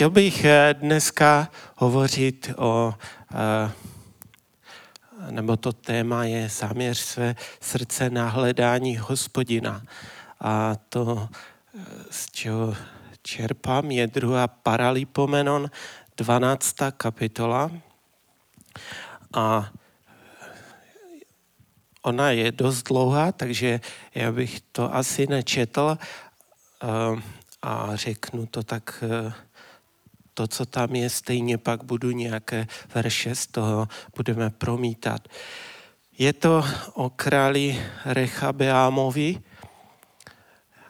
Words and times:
Chtěl 0.00 0.10
bych 0.10 0.44
eh, 0.44 0.74
dneska 0.78 1.48
hovořit 1.76 2.50
o, 2.56 2.94
eh, 3.34 3.70
nebo 5.30 5.56
to 5.56 5.72
téma 5.72 6.24
je 6.24 6.48
zaměř 6.48 6.98
své 6.98 7.36
srdce 7.60 8.10
na 8.10 8.28
hledání 8.28 8.96
hospodina. 8.96 9.82
A 10.40 10.76
to, 10.88 11.28
eh, 11.78 11.84
z 12.10 12.30
čeho 12.30 12.76
čerpám, 13.22 13.90
je 13.90 14.06
druhá 14.06 14.48
Paralipomenon, 14.48 15.70
12. 16.16 16.90
kapitola. 16.90 17.70
A 19.34 19.70
ona 22.02 22.30
je 22.30 22.52
dost 22.52 22.82
dlouhá, 22.82 23.32
takže 23.32 23.80
já 24.14 24.32
bych 24.32 24.60
to 24.60 24.94
asi 24.94 25.26
nečetl 25.26 25.98
a 27.62 27.96
řeknu 27.96 28.46
to 28.46 28.62
tak 28.62 29.04
to, 30.40 30.48
co 30.48 30.66
tam 30.66 30.94
je, 30.96 31.10
stejně 31.10 31.58
pak 31.58 31.84
budu 31.84 32.10
nějaké 32.10 32.66
verše 32.94 33.34
z 33.34 33.46
toho 33.46 33.88
budeme 34.16 34.50
promítat. 34.50 35.28
Je 36.18 36.32
to 36.32 36.64
o 36.94 37.10
králi 37.10 37.82
Rechabeámovi 38.04 39.40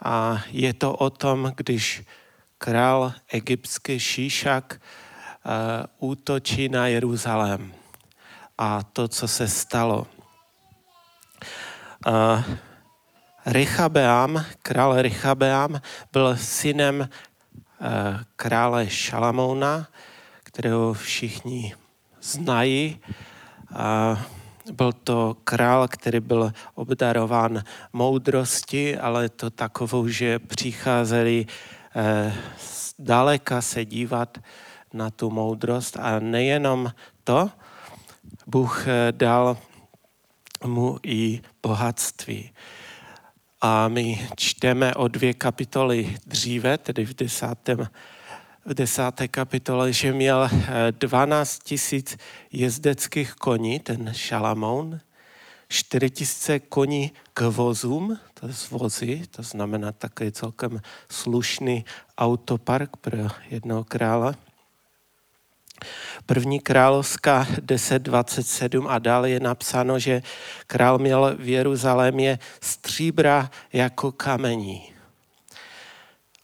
a 0.02 0.42
je 0.50 0.74
to 0.74 0.94
o 0.94 1.10
tom, 1.10 1.52
když 1.56 2.02
král 2.58 3.12
egyptský 3.28 4.00
Šíšak 4.00 4.80
uh, 4.80 6.10
útočí 6.10 6.68
na 6.68 6.86
Jeruzalém 6.86 7.74
a 8.58 8.82
to, 8.82 9.08
co 9.08 9.28
se 9.28 9.48
stalo. 9.48 10.06
Uh, 12.06 12.44
Rechabeám, 13.46 14.44
král 14.62 15.02
Rechabeám 15.02 15.80
byl 16.12 16.36
synem 16.36 17.02
Eh, 17.02 17.29
krále 18.36 18.90
Šalamouna, 18.90 19.88
kterého 20.42 20.92
všichni 20.92 21.74
znají. 22.22 23.00
Byl 24.72 24.92
to 24.92 25.36
král, 25.44 25.88
který 25.88 26.20
byl 26.20 26.52
obdarován 26.74 27.62
moudrosti, 27.92 28.98
ale 28.98 29.28
to 29.28 29.50
takovou, 29.50 30.08
že 30.08 30.38
přicházeli 30.38 31.46
eh, 31.96 32.34
daleka 32.98 33.62
se 33.62 33.84
dívat 33.84 34.38
na 34.92 35.10
tu 35.10 35.30
moudrost 35.30 35.96
a 35.96 36.18
nejenom 36.18 36.92
to, 37.24 37.50
Bůh 38.46 38.88
eh, 38.88 39.12
dal 39.12 39.56
mu 40.64 40.98
i 41.02 41.40
bohatství. 41.62 42.50
A 43.60 43.88
my 43.88 44.28
čteme 44.36 44.94
o 44.94 45.08
dvě 45.08 45.34
kapitoly 45.34 46.16
dříve, 46.26 46.78
tedy 46.78 47.06
v 47.06 47.14
desátém 47.14 47.88
v 48.64 48.74
desáté 48.74 49.28
kapitole, 49.28 49.92
že 49.92 50.12
měl 50.12 50.48
12 50.90 51.56
eh, 51.56 51.64
tisíc 51.64 52.16
jezdeckých 52.52 53.34
koní, 53.34 53.78
ten 53.80 54.12
Šalamoun, 54.14 55.00
4 55.68 56.10
tisíce 56.10 56.58
koní 56.58 57.12
k 57.34 57.40
vozům, 57.40 58.18
to 58.34 58.46
je 58.46 58.52
vozy, 58.70 59.22
to 59.30 59.42
znamená 59.42 59.92
takový 59.92 60.32
celkem 60.32 60.80
slušný 61.10 61.84
autopark 62.18 62.96
pro 62.96 63.18
jednoho 63.50 63.84
krále. 63.84 64.34
První 66.26 66.60
královská 66.60 67.46
10.27 67.60 68.86
a 68.88 68.98
dále 68.98 69.30
je 69.30 69.40
napsáno, 69.40 69.98
že 69.98 70.22
král 70.66 70.98
měl 70.98 71.36
v 71.38 71.48
Jeruzalémě 71.48 72.38
stříbra 72.60 73.50
jako 73.72 74.12
kamení 74.12 74.92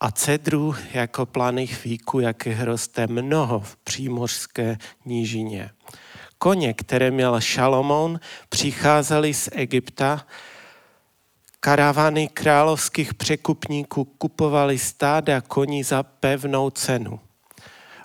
a 0.01 0.11
cedru 0.11 0.75
jako 0.93 1.27
planých 1.27 1.84
víků, 1.84 2.20
jakých 2.20 2.62
roste 2.62 3.06
mnoho 3.06 3.61
v 3.61 3.77
přímořské 3.77 4.78
nížině. 5.05 5.71
Koně, 6.39 6.75
které 6.75 7.11
měl 7.11 7.41
Šalomón, 7.41 8.21
přicházely 8.48 9.34
z 9.34 9.49
Egypta, 9.53 10.27
karavany 11.60 12.28
královských 12.28 13.15
překupníků 13.15 14.05
kupovali 14.05 14.78
stáda 14.78 15.41
koní 15.41 15.83
za 15.83 16.03
pevnou 16.03 16.71
cenu. 16.71 17.21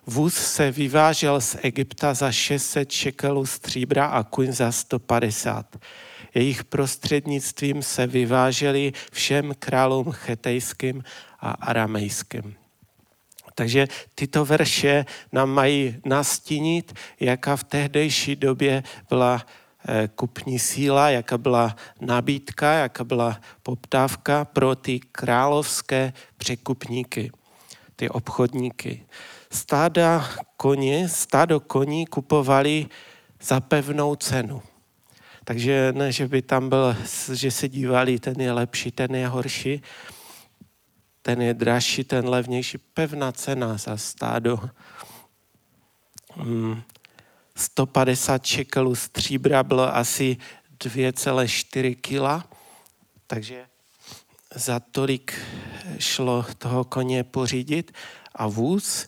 Vůz 0.08 0.34
se 0.34 0.72
vyvážel 0.72 1.42
z 1.42 1.56
Egypta 1.62 2.14
za 2.14 2.32
600 2.32 2.92
šekelů 2.92 3.46
stříbra 3.46 4.06
a 4.06 4.24
kuň 4.24 4.52
za 4.52 4.72
150. 4.72 5.78
Jejich 6.36 6.64
prostřednictvím 6.64 7.84
se 7.84 8.08
vyváželi 8.08 8.94
všem 9.12 9.54
králům 9.60 10.12
chetejským 10.12 11.04
a 11.40 11.52
aramejským. 11.52 12.56
Takže 13.56 13.88
tyto 14.16 14.46
verše 14.46 15.06
nám 15.32 15.50
mají 15.50 15.98
nastínit, 16.06 16.94
jaká 17.20 17.56
v 17.56 17.64
tehdejší 17.64 18.36
době 18.36 18.84
byla 19.10 19.46
eh, 19.88 20.10
kupní 20.16 20.60
síla, 20.60 21.10
jaká 21.10 21.38
byla 21.38 21.76
nabídka, 22.00 22.74
jaká 22.74 23.04
byla 23.04 23.40
poptávka 23.64 24.46
pro 24.46 24.76
ty 24.76 25.00
královské 25.00 26.14
překupníky, 26.38 27.32
ty 27.96 28.10
obchodníky 28.10 29.06
stáda 29.52 30.30
koně, 30.58 31.10
stádo 31.10 31.60
koní 31.60 32.06
kupovali 32.06 32.88
za 33.42 33.60
pevnou 33.60 34.16
cenu. 34.16 34.62
Takže 35.44 35.94
ne, 35.96 36.12
že 36.12 36.28
by 36.28 36.42
tam 36.42 36.70
byl, 36.70 36.96
že 37.34 37.52
se 37.52 37.70
dívali, 37.70 38.20
ten 38.20 38.42
je 38.42 38.52
lepší, 38.52 38.92
ten 38.92 39.16
je 39.16 39.28
horší, 39.28 39.82
ten 41.22 41.42
je 41.42 41.54
dražší, 41.54 42.04
ten 42.04 42.30
levnější. 42.30 42.78
Pevná 42.78 43.32
cena 43.32 43.78
za 43.78 43.98
stádo. 43.98 44.60
Hmm. 46.36 46.82
150 47.56 48.46
šekelů 48.46 48.96
stříbra 48.96 49.64
bylo 49.64 49.96
asi 49.96 50.38
2,4 50.80 51.96
kg, 51.96 52.48
takže 53.28 53.66
za 54.56 54.80
tolik 54.80 55.40
šlo 56.00 56.46
toho 56.58 56.84
koně 56.84 57.24
pořídit 57.24 57.92
a 58.36 58.48
vůz 58.48 59.08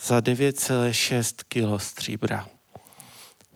za 0.00 0.20
9,6 0.20 1.44
kg 1.48 1.82
stříbra. 1.82 2.48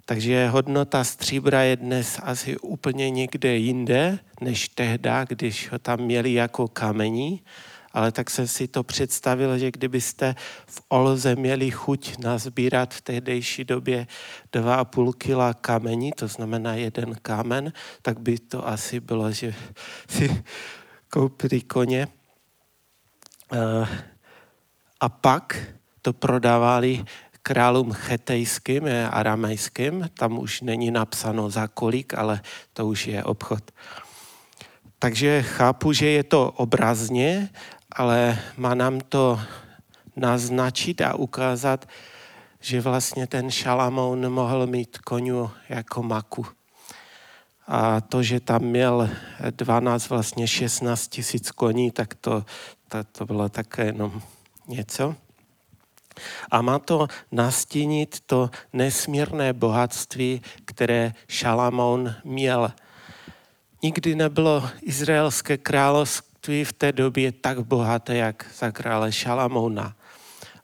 Takže 0.04 0.48
hodnota 0.48 1.04
stříbra 1.04 1.62
je 1.62 1.76
dnes 1.76 2.20
asi 2.22 2.58
úplně 2.58 3.10
někde 3.10 3.56
jinde, 3.56 4.18
než 4.40 4.68
tehdy, 4.68 5.10
když 5.28 5.70
ho 5.70 5.78
tam 5.78 6.00
měli 6.00 6.32
jako 6.32 6.68
kamení. 6.68 7.42
Ale 7.92 8.12
tak 8.12 8.30
jsem 8.30 8.48
si 8.48 8.68
to 8.68 8.82
představil, 8.82 9.58
že 9.58 9.70
kdybyste 9.70 10.34
v 10.66 10.82
Olze 10.88 11.36
měli 11.36 11.70
chuť 11.70 12.18
nazbírat 12.18 12.94
v 12.94 13.00
tehdejší 13.00 13.64
době 13.64 14.06
2,5 14.52 15.12
kg 15.12 15.60
kamení, 15.60 16.12
to 16.12 16.28
znamená 16.28 16.74
jeden 16.74 17.14
kámen, 17.22 17.72
tak 18.02 18.20
by 18.20 18.38
to 18.38 18.68
asi 18.68 19.00
bylo, 19.00 19.32
že 19.32 19.54
si 20.08 20.44
koupili 21.08 21.60
koně. 21.60 22.08
Eh, 23.52 23.88
a 25.00 25.08
pak 25.08 25.56
to 26.02 26.12
prodávali 26.12 27.04
králům 27.42 27.92
chetejským, 27.92 28.82
aramejským, 29.10 30.10
tam 30.14 30.38
už 30.38 30.60
není 30.60 30.90
napsáno 30.90 31.50
za 31.50 31.68
kolik, 31.68 32.14
ale 32.14 32.40
to 32.72 32.86
už 32.86 33.06
je 33.06 33.24
obchod. 33.24 33.70
Takže 34.98 35.42
chápu, 35.42 35.92
že 35.92 36.06
je 36.06 36.24
to 36.24 36.50
obrazně, 36.50 37.50
ale 37.92 38.38
má 38.56 38.74
nám 38.74 39.00
to 39.00 39.40
naznačit 40.16 41.00
a 41.00 41.14
ukázat, 41.14 41.88
že 42.60 42.80
vlastně 42.80 43.26
ten 43.26 43.50
Šalamoun 43.50 44.30
mohl 44.32 44.66
mít 44.66 44.98
koniu 44.98 45.50
jako 45.68 46.02
maku. 46.02 46.46
A 47.66 48.00
to, 48.00 48.22
že 48.22 48.40
tam 48.40 48.62
měl 48.62 49.10
12, 49.50 50.08
vlastně 50.08 50.48
16 50.48 51.08
tisíc 51.08 51.50
koní, 51.50 51.90
tak 51.90 52.14
to, 52.14 52.44
to, 52.88 53.04
to 53.04 53.26
bylo 53.26 53.48
také 53.48 53.84
jenom 53.84 54.22
něco. 54.68 55.14
A 56.50 56.62
má 56.62 56.78
to 56.78 57.06
nastínit 57.32 58.20
to 58.26 58.50
nesmírné 58.72 59.52
bohatství, 59.52 60.42
které 60.64 61.12
Šalamón 61.28 62.14
měl. 62.24 62.72
Nikdy 63.82 64.14
nebylo 64.14 64.68
izraelské 64.82 65.56
království 65.56 66.64
v 66.64 66.72
té 66.72 66.92
době 66.92 67.32
tak 67.32 67.60
bohaté, 67.60 68.16
jak 68.16 68.46
za 68.58 68.70
krále 68.70 69.12
Šalamóna. 69.12 69.94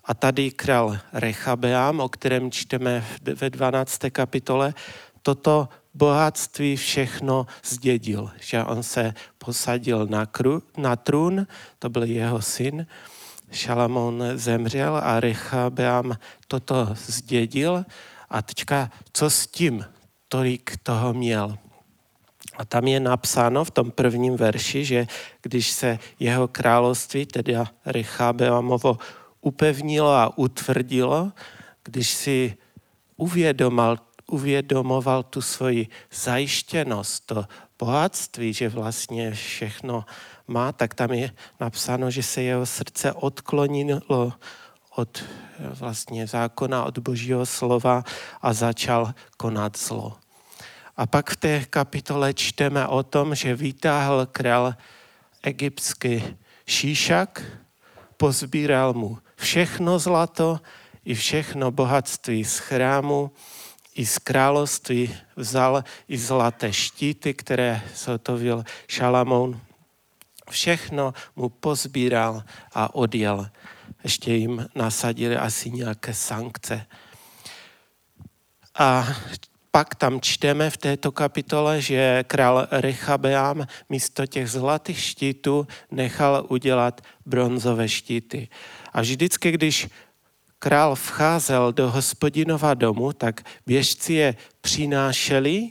A 0.05 0.15
tady 0.15 0.51
král 0.51 0.99
Rechabeám, 1.13 2.01
o 2.01 2.09
kterém 2.09 2.51
čteme 2.51 3.05
ve 3.23 3.51
12. 3.51 3.99
kapitole, 4.13 4.75
toto 5.23 5.69
bohatství 5.95 6.77
všechno 6.77 7.47
zdědil. 7.65 8.31
Že 8.41 8.65
on 8.65 8.83
se 8.83 9.15
posadil 9.39 10.07
na, 10.07 10.27
kru, 10.27 10.63
na 10.77 10.97
trůn, 10.97 11.47
to 11.79 11.89
byl 11.89 12.03
jeho 12.03 12.43
syn, 12.43 12.87
Šalamón 13.51 14.23
zemřel 14.35 15.01
a 15.03 15.21
Rechabeam 15.21 16.19
toto 16.49 16.89
zdědil 16.95 17.85
a 18.31 18.43
teďka 18.43 18.91
co 19.13 19.31
s 19.31 19.47
tím 19.47 19.85
tolik 20.29 20.77
toho 20.83 21.15
měl. 21.15 21.59
A 22.57 22.65
tam 22.65 22.85
je 22.85 23.01
napsáno 23.01 23.65
v 23.65 23.71
tom 23.71 23.91
prvním 23.91 24.37
verši, 24.37 24.85
že 24.85 25.07
když 25.43 25.71
se 25.71 25.99
jeho 26.21 26.49
království, 26.49 27.27
tedy 27.27 27.57
Rechabeamovo, 27.87 28.99
upevnilo 29.41 30.11
a 30.11 30.39
utvrdilo, 30.39 31.33
když 31.85 32.11
si 32.11 32.57
uvědomal, 33.17 33.99
uvědomoval 34.27 35.23
tu 35.23 35.43
svoji 35.43 35.89
zajištěnost, 36.13 37.27
to 37.27 37.45
bohatství, 37.79 38.53
že 38.53 38.69
vlastně 38.69 39.31
všechno 39.31 40.05
má, 40.47 40.73
tak 40.73 40.95
tam 40.95 41.13
je 41.13 41.31
napsáno, 41.61 42.11
že 42.11 42.23
se 42.23 42.43
jeho 42.43 42.67
srdce 42.67 43.13
odklonilo 43.13 44.33
od 44.97 45.25
vlastně 45.59 46.27
zákona, 46.27 46.85
od 46.85 46.99
božího 46.99 47.47
slova 47.47 48.05
a 48.43 48.53
začal 48.53 49.15
konat 49.37 49.79
zlo. 49.79 50.17
A 50.97 51.07
pak 51.07 51.31
v 51.31 51.37
té 51.37 51.65
kapitole 51.71 52.35
čteme 52.35 52.87
o 52.87 53.03
tom, 53.03 53.35
že 53.35 53.55
vytáhl 53.55 54.27
král 54.27 54.75
egyptský 55.43 56.37
šíšak, 56.67 57.43
pozbíral 58.17 58.95
mu 58.95 59.19
všechno 59.37 59.99
zlato 59.99 60.61
i 61.05 61.15
všechno 61.15 61.71
bohatství 61.71 62.45
z 62.45 62.59
chrámu, 62.59 63.31
i 63.99 64.07
z 64.07 64.19
království 64.19 65.17
vzal 65.37 65.85
i 66.09 66.19
zlaté 66.19 66.73
štíty, 66.73 67.35
které 67.35 67.83
zhotovil 67.95 68.65
Šalamoun. 68.87 69.61
Všechno 70.51 71.15
mu 71.37 71.49
pozbíral 71.49 72.43
a 72.75 72.95
odjel. 72.95 73.51
Ještě 74.05 74.35
jim 74.35 74.67
nasadili 74.75 75.37
asi 75.37 75.71
nějaké 75.71 76.15
sankce. 76.15 76.87
A 78.79 79.09
pak 79.71 79.95
tam 79.95 80.21
čteme 80.21 80.71
v 80.71 80.77
této 80.77 81.13
kapitole, 81.13 81.81
že 81.81 82.25
král 82.27 82.69
Rechabeam 82.71 83.67
místo 83.89 84.27
těch 84.27 84.51
zlatých 84.51 85.01
štítů 85.01 85.67
nechal 85.91 86.47
udělat 86.49 87.01
bronzové 87.27 87.89
štíty. 87.89 88.49
A 88.93 89.01
vždycky, 89.01 89.53
když 89.53 89.89
král 90.59 90.95
vcházel 90.95 91.73
do 91.73 91.91
hospodinova 91.91 92.75
domu, 92.75 93.13
tak 93.13 93.41
běžci 93.67 94.13
je 94.13 94.37
přinášeli 94.61 95.71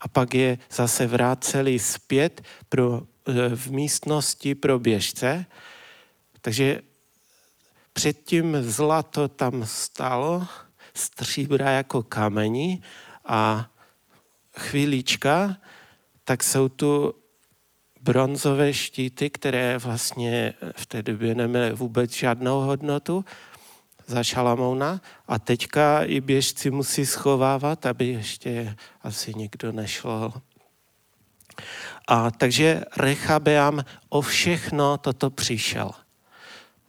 a 0.00 0.08
pak 0.08 0.34
je 0.34 0.58
zase 0.70 1.06
vráceli 1.06 1.78
zpět 1.78 2.42
pro, 2.68 3.02
e, 3.28 3.56
v 3.56 3.70
místnosti 3.70 4.54
pro 4.54 4.78
běžce. 4.78 5.46
Takže 6.40 6.80
předtím 7.92 8.56
zlato 8.62 9.28
tam 9.28 9.66
stalo, 9.66 10.46
stříbra 10.94 11.70
jako 11.70 12.02
kamení 12.02 12.82
a 13.24 13.70
chvílička, 14.56 15.56
tak 16.24 16.42
jsou 16.42 16.68
tu 16.68 17.14
bronzové 18.00 18.74
štíty, 18.74 19.30
které 19.30 19.78
vlastně 19.78 20.54
v 20.76 20.86
té 20.86 21.02
době 21.02 21.34
neměly 21.34 21.72
vůbec 21.72 22.12
žádnou 22.12 22.60
hodnotu 22.60 23.24
za 24.06 24.24
Šalamouna 24.24 25.00
a 25.28 25.38
teďka 25.38 26.04
i 26.04 26.20
běžci 26.20 26.70
musí 26.70 27.06
schovávat, 27.06 27.86
aby 27.86 28.06
ještě 28.06 28.76
asi 29.02 29.34
nikdo 29.34 29.72
nešlo. 29.72 30.32
A 32.08 32.30
takže 32.30 32.84
Rechabeam 32.96 33.84
o 34.08 34.20
všechno 34.20 34.98
toto 34.98 35.30
přišel. 35.30 35.90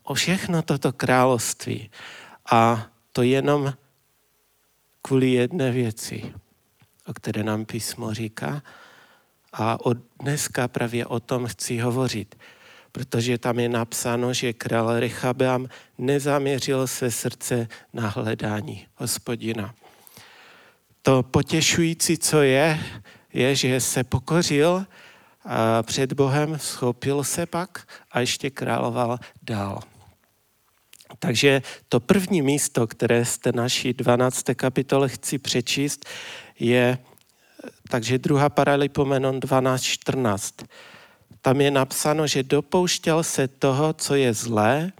O 0.03 0.13
všechno 0.13 0.61
toto 0.61 0.93
království. 0.93 1.89
A 2.51 2.87
to 3.11 3.21
jenom 3.21 3.73
kvůli 5.01 5.31
jedné 5.31 5.71
věci, 5.71 6.33
o 7.05 7.13
které 7.13 7.43
nám 7.43 7.65
písmo 7.65 8.13
říká. 8.13 8.63
A 9.53 9.85
od 9.85 9.97
dneska 10.21 10.67
právě 10.67 11.05
o 11.05 11.19
tom 11.19 11.47
chci 11.47 11.79
hovořit, 11.79 12.35
protože 12.95 13.37
tam 13.37 13.59
je 13.59 13.69
napsáno, 13.69 14.33
že 14.33 14.53
král 14.53 14.99
Rechabeam 14.99 15.67
nezaměřil 15.97 16.87
své 16.87 17.11
srdce 17.11 17.67
na 17.93 18.07
hledání 18.09 18.87
hospodina. 18.95 19.75
To 21.01 21.23
potěšující, 21.23 22.17
co 22.17 22.41
je, 22.41 22.79
je, 23.33 23.55
že 23.55 23.81
se 23.81 24.03
pokořil 24.03 24.85
a 25.45 25.83
před 25.83 26.13
Bohem, 26.13 26.59
schopil 26.59 27.23
se 27.23 27.45
pak 27.45 27.87
a 28.11 28.19
ještě 28.19 28.49
královal 28.49 29.19
dál. 29.43 29.79
Takže 31.19 31.61
to 31.89 31.99
první 31.99 32.41
místo, 32.41 32.87
které 32.87 33.25
z 33.25 33.37
té 33.37 33.51
naší 33.51 33.93
12. 33.93 34.43
kapitole 34.55 35.09
chci 35.09 35.37
přečíst, 35.37 36.05
je 36.59 36.97
takže 37.89 38.17
druhá 38.17 38.49
paralipomenon 38.49 39.39
12.14. 39.39 40.65
Tam 41.45 41.61
je 41.61 41.71
napsáno, 41.71 42.27
že 42.27 42.43
dopouštěl 42.43 43.23
se 43.23 43.47
toho, 43.47 43.93
co 43.93 44.15
je 44.15 44.33
zlé, 44.33 44.91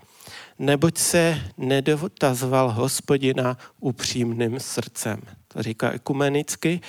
neboť 0.60 0.98
se 0.98 1.42
nedotazoval 1.58 2.72
hospodina 2.72 3.58
upřímným 3.80 4.60
srdcem. 4.60 5.22
To 5.48 5.64
říká 5.64 5.92
ekumenicky 5.92 6.82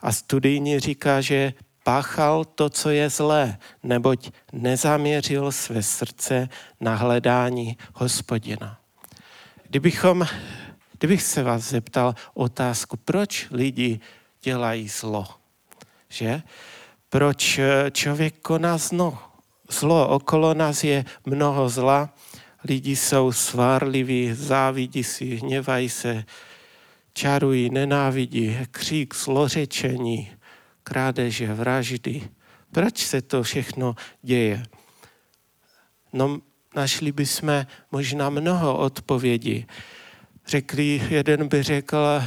a 0.00 0.12
studijní 0.12 0.80
říká, 0.80 1.20
že 1.20 1.52
páchal 1.84 2.44
to, 2.44 2.70
co 2.70 2.90
je 2.90 3.10
zlé, 3.10 3.58
neboť 3.82 4.30
nezaměřil 4.52 5.52
své 5.52 5.82
srdce 5.82 6.48
na 6.80 6.94
hledání 6.94 7.76
hospodina. 7.94 8.80
Kdybychom, 9.68 10.26
kdybych 10.98 11.22
se 11.22 11.42
vás 11.42 11.62
zeptal 11.62 12.14
otázku, 12.34 12.96
proč 12.96 13.46
lidi 13.50 14.00
dělají 14.42 14.88
zlo, 14.88 15.26
že? 16.08 16.42
Proč 17.10 17.60
člověk 17.92 18.34
koná 18.42 18.78
zlo? 18.78 19.18
Zlo 19.70 20.08
okolo 20.08 20.54
nás 20.54 20.84
je 20.84 21.04
mnoho 21.26 21.68
zla, 21.68 22.14
lidi 22.64 22.96
jsou 22.96 23.32
svárliví, 23.32 24.34
závidí 24.34 25.04
si, 25.04 25.24
hněvají 25.24 25.88
se, 25.88 26.24
čarují, 27.12 27.70
nenávidí, 27.70 28.58
křík, 28.70 29.14
zlořečení, 29.14 30.30
krádeže, 30.82 31.54
vraždy. 31.54 32.28
Proč 32.72 33.04
se 33.04 33.22
to 33.22 33.42
všechno 33.42 33.94
děje? 34.22 34.62
No, 36.12 36.40
našli 36.74 37.12
bychom 37.12 37.66
možná 37.92 38.30
mnoho 38.30 38.78
odpovědí. 38.78 39.66
Řekli, 40.46 41.02
jeden 41.10 41.48
by 41.48 41.62
řekl, 41.62 42.22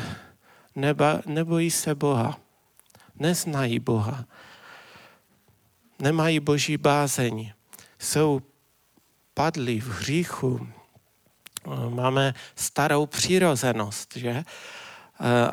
neba, 0.76 1.22
nebojí 1.26 1.72
se 1.72 1.96
Boha, 1.96 2.40
neznají 3.20 3.80
Boha, 3.80 4.26
nemají 6.02 6.40
boží 6.40 6.78
bázeň, 6.78 7.52
jsou 8.00 8.42
padli 9.34 9.80
v 9.80 9.88
hříchu, 9.88 10.68
máme 11.90 12.34
starou 12.56 13.06
přirozenost, 13.06 14.16
že? 14.16 14.44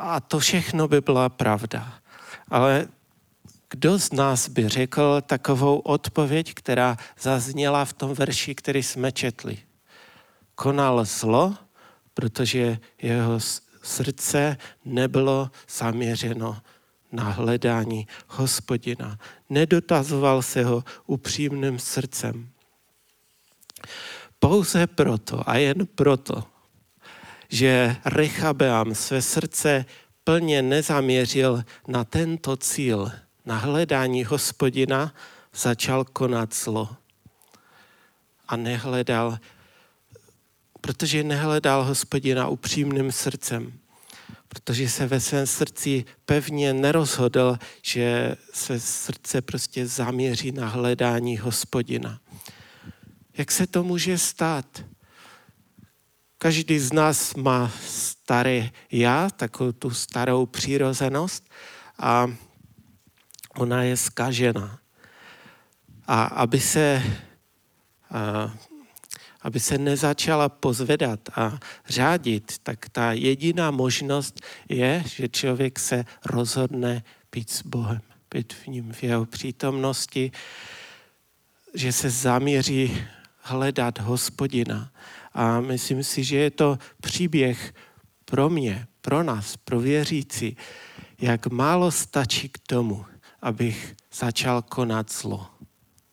A 0.00 0.20
to 0.20 0.38
všechno 0.38 0.88
by 0.88 1.00
byla 1.00 1.28
pravda. 1.28 1.94
Ale 2.48 2.88
kdo 3.70 3.98
z 3.98 4.12
nás 4.12 4.48
by 4.48 4.68
řekl 4.68 5.20
takovou 5.26 5.78
odpověď, 5.78 6.54
která 6.54 6.96
zazněla 7.20 7.84
v 7.84 7.92
tom 7.92 8.14
verši, 8.14 8.54
který 8.54 8.82
jsme 8.82 9.12
četli? 9.12 9.58
Konal 10.54 11.04
zlo, 11.04 11.56
protože 12.14 12.78
jeho 13.02 13.40
srdce 13.82 14.56
nebylo 14.84 15.50
zaměřeno 15.78 16.56
na 17.12 17.30
hledání 17.30 18.06
hospodina. 18.28 19.18
Nedotazoval 19.50 20.42
se 20.42 20.64
ho 20.64 20.84
upřímným 21.06 21.78
srdcem. 21.78 22.48
Pouze 24.38 24.86
proto 24.86 25.50
a 25.50 25.56
jen 25.56 25.86
proto, 25.86 26.44
že 27.48 27.96
Rechabeam 28.04 28.94
své 28.94 29.22
srdce 29.22 29.84
plně 30.24 30.62
nezaměřil 30.62 31.64
na 31.88 32.04
tento 32.04 32.56
cíl, 32.56 33.12
na 33.46 33.56
hledání 33.56 34.24
hospodina, 34.24 35.14
začal 35.54 36.04
konat 36.04 36.54
zlo. 36.54 36.88
A 38.48 38.56
nehledal, 38.56 39.38
protože 40.80 41.22
nehledal 41.22 41.84
hospodina 41.84 42.48
upřímným 42.48 43.12
srdcem, 43.12 43.72
protože 44.48 44.88
se 44.88 45.06
ve 45.06 45.20
svém 45.20 45.46
srdci 45.46 46.04
pevně 46.24 46.72
nerozhodl, 46.72 47.58
že 47.82 48.36
se 48.54 48.80
srdce 48.80 49.42
prostě 49.42 49.86
zaměří 49.86 50.52
na 50.52 50.68
hledání 50.68 51.38
hospodina. 51.38 52.20
Jak 53.38 53.50
se 53.50 53.66
to 53.66 53.84
může 53.84 54.18
stát? 54.18 54.84
Každý 56.38 56.78
z 56.78 56.92
nás 56.92 57.34
má 57.34 57.72
staré 57.88 58.70
já, 58.92 59.30
takovou 59.30 59.72
tu 59.72 59.90
starou 59.90 60.46
přirozenost 60.46 61.50
a 61.98 62.26
ona 63.56 63.82
je 63.82 63.96
skažena. 63.96 64.78
A 66.06 66.24
aby 66.24 66.60
se, 66.60 67.02
a, 68.10 68.54
aby 69.42 69.60
se 69.60 69.78
nezačala 69.78 70.48
pozvedat 70.48 71.20
a 71.36 71.58
řádit, 71.88 72.52
tak 72.62 72.88
ta 72.88 73.12
jediná 73.12 73.70
možnost 73.70 74.40
je, 74.68 75.04
že 75.06 75.28
člověk 75.28 75.78
se 75.78 76.04
rozhodne 76.24 77.02
být 77.32 77.50
s 77.50 77.62
Bohem, 77.62 78.00
být 78.30 78.52
v 78.52 78.66
ním 78.66 78.92
v 78.92 79.02
jeho 79.02 79.26
přítomnosti, 79.26 80.32
že 81.74 81.92
se 81.92 82.10
zaměří 82.10 82.98
hledat 83.40 83.98
hospodina. 83.98 84.90
A 85.32 85.60
myslím 85.60 86.04
si, 86.04 86.24
že 86.24 86.36
je 86.36 86.50
to 86.50 86.78
příběh 87.00 87.74
pro 88.24 88.48
mě, 88.48 88.86
pro 89.00 89.22
nás, 89.22 89.56
pro 89.56 89.80
věřící, 89.80 90.56
jak 91.20 91.46
málo 91.46 91.90
stačí 91.90 92.48
k 92.48 92.58
tomu, 92.58 93.06
abych 93.42 93.96
začal 94.12 94.62
konat 94.62 95.12
zlo. 95.12 95.46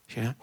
Že? 0.07 0.33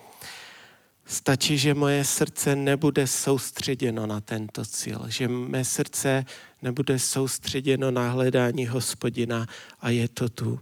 Stačí, 1.12 1.59
že 1.59 1.75
moje 1.75 2.04
srdce 2.04 2.57
nebude 2.57 3.07
soustředěno 3.07 4.07
na 4.07 4.21
tento 4.21 4.64
cíl, 4.64 5.04
že 5.09 5.28
mé 5.28 5.64
srdce 5.64 6.25
nebude 6.62 6.99
soustředěno 6.99 7.90
na 7.90 8.11
hledání 8.11 8.66
hospodina 8.66 9.47
a 9.81 9.90
je 9.90 10.09
to 10.09 10.28
tu. 10.28 10.61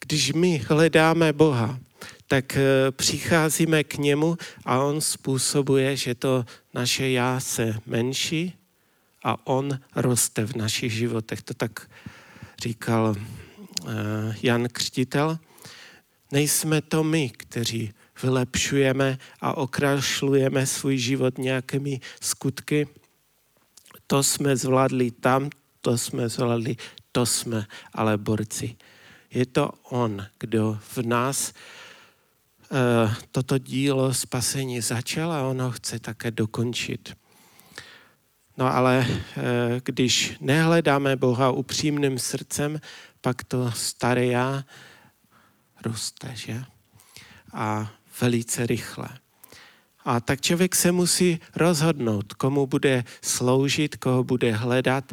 Když 0.00 0.32
my 0.32 0.58
hledáme 0.58 1.32
Boha, 1.32 1.78
tak 2.26 2.56
eh, 2.56 2.90
přicházíme 2.90 3.84
k 3.84 3.98
němu 3.98 4.36
a 4.64 4.78
on 4.78 5.00
způsobuje, 5.00 5.96
že 5.96 6.14
to 6.14 6.44
naše 6.74 7.10
já 7.10 7.40
se 7.40 7.74
menší 7.86 8.54
a 9.24 9.46
on 9.46 9.78
roste 9.96 10.44
v 10.46 10.56
našich 10.56 10.92
životech. 10.92 11.42
To 11.42 11.54
tak 11.54 11.90
říkal 12.62 13.16
eh, 13.16 13.90
Jan 14.42 14.68
Křtitel. 14.68 15.38
Nejsme 16.30 16.80
to 16.80 17.04
my, 17.04 17.30
kteří 17.30 17.92
vylepšujeme 18.22 19.18
a 19.40 19.56
okrašlujeme 19.56 20.66
svůj 20.66 20.98
život 20.98 21.38
nějakými 21.38 22.00
skutky. 22.20 22.88
To 24.06 24.22
jsme 24.22 24.56
zvládli 24.56 25.10
tam, 25.10 25.50
to 25.80 25.98
jsme 25.98 26.28
zvládli, 26.28 26.76
to 27.12 27.26
jsme 27.26 27.66
ale 27.92 28.18
borci. 28.18 28.76
Je 29.30 29.46
to 29.46 29.70
On, 29.82 30.26
kdo 30.38 30.78
v 30.80 30.98
nás 30.98 31.52
uh, 32.70 33.14
toto 33.30 33.58
dílo 33.58 34.14
spasení 34.14 34.80
začal 34.80 35.32
a 35.32 35.42
on 35.48 35.62
ho 35.62 35.70
chce 35.70 35.98
také 35.98 36.30
dokončit. 36.30 37.16
No 38.56 38.74
ale 38.74 39.06
uh, 39.08 39.42
když 39.84 40.36
nehledáme 40.40 41.16
Boha 41.16 41.50
upřímným 41.50 42.18
srdcem, 42.18 42.80
pak 43.20 43.44
to 43.44 43.72
staré 43.72 44.26
já 44.26 44.64
roste, 45.84 46.32
že? 46.36 46.64
A 47.52 47.92
velice 48.22 48.66
rychle. 48.66 49.08
A 50.04 50.20
tak 50.20 50.40
člověk 50.40 50.74
se 50.74 50.92
musí 50.92 51.38
rozhodnout, 51.56 52.32
komu 52.32 52.66
bude 52.66 53.04
sloužit, 53.22 53.96
koho 53.96 54.24
bude 54.24 54.52
hledat. 54.52 55.12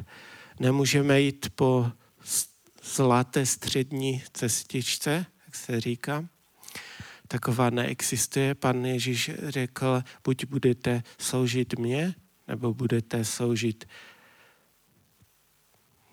Nemůžeme 0.60 1.22
jít 1.22 1.50
po 1.56 1.92
zlaté 2.84 3.46
střední 3.46 4.24
cestičce, 4.34 5.26
jak 5.46 5.56
se 5.56 5.82
říká. 5.82 6.26
Taková 7.28 7.70
neexistuje. 7.70 8.56
Pan 8.56 8.86
Ježíš 8.86 9.32
řekl, 9.48 10.04
buď 10.24 10.46
budete 10.46 11.04
sloužit 11.18 11.80
mě, 11.80 12.16
nebo 12.48 12.74
budete 12.74 13.26
sloužit 13.26 13.86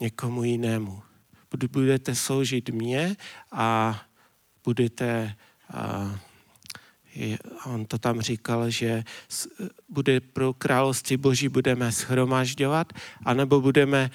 někomu 0.01 0.45
jinému. 0.45 1.03
Buď 1.51 1.71
budete 1.71 2.15
sloužit 2.15 2.69
mě 2.69 3.17
a 3.53 4.03
budete 4.65 5.35
on 7.65 7.85
to 7.85 7.99
tam 7.99 8.21
říkal, 8.21 8.71
že 8.71 9.05
bude 9.89 10.21
pro 10.21 10.53
království 10.53 11.17
boží 11.17 11.49
budeme 11.49 11.93
schromažďovat, 11.93 12.93
anebo 13.25 13.61
budeme 13.61 14.11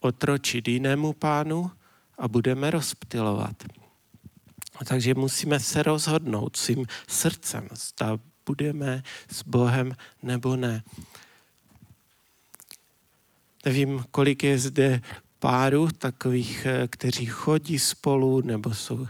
otročit 0.00 0.68
jinému 0.68 1.12
pánu 1.12 1.70
a 2.18 2.28
budeme 2.28 2.70
rozptilovat. 2.70 3.56
Takže 4.84 5.14
musíme 5.14 5.60
se 5.60 5.82
rozhodnout 5.82 6.56
svým 6.56 6.86
srdcem, 7.08 7.68
zda 7.72 8.18
budeme 8.46 9.02
s 9.32 9.42
Bohem 9.42 9.96
nebo 10.22 10.56
ne. 10.56 10.82
Nevím, 13.64 14.04
kolik 14.10 14.44
je 14.44 14.58
zde 14.58 15.00
párů 15.38 15.88
takových, 15.98 16.66
eh, 16.66 16.88
kteří 16.88 17.26
chodí 17.26 17.78
spolu 17.78 18.40
nebo 18.40 18.74
jsou 18.74 19.06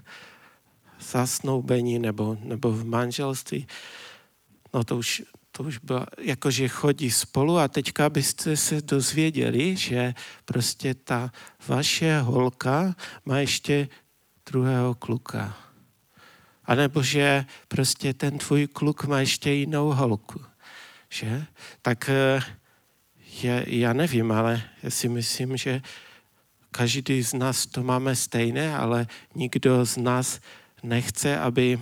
zasnoubení 1.10 1.98
nebo, 1.98 2.36
nebo 2.40 2.72
v 2.72 2.84
manželství. 2.84 3.66
No 4.74 4.84
to 4.84 4.96
už, 4.96 5.22
to 5.52 5.62
už 5.62 5.78
bylo, 5.78 6.06
jakože 6.18 6.68
chodí 6.68 7.10
spolu 7.10 7.58
a 7.58 7.68
teďka 7.68 8.10
byste 8.10 8.56
se 8.56 8.82
dozvěděli, 8.82 9.76
že 9.76 10.14
prostě 10.44 10.94
ta 10.94 11.32
vaše 11.68 12.20
holka 12.20 12.94
má 13.24 13.38
ještě 13.38 13.88
druhého 14.50 14.94
kluka. 14.94 15.56
A 16.64 16.74
nebo 16.74 17.02
že 17.02 17.44
prostě 17.68 18.14
ten 18.14 18.38
tvůj 18.38 18.66
kluk 18.66 19.04
má 19.04 19.20
ještě 19.20 19.50
jinou 19.50 19.92
holku. 19.92 20.40
Že? 21.08 21.46
Tak 21.82 22.08
eh, 22.08 22.42
je, 23.42 23.64
já 23.66 23.92
nevím, 23.92 24.32
ale 24.32 24.62
já 24.82 24.90
si 24.90 25.08
myslím, 25.08 25.56
že 25.56 25.82
každý 26.70 27.22
z 27.22 27.34
nás 27.34 27.66
to 27.66 27.82
máme 27.82 28.16
stejné, 28.16 28.76
ale 28.76 29.06
nikdo 29.34 29.86
z 29.86 29.96
nás 29.96 30.40
nechce, 30.82 31.38
aby, 31.38 31.80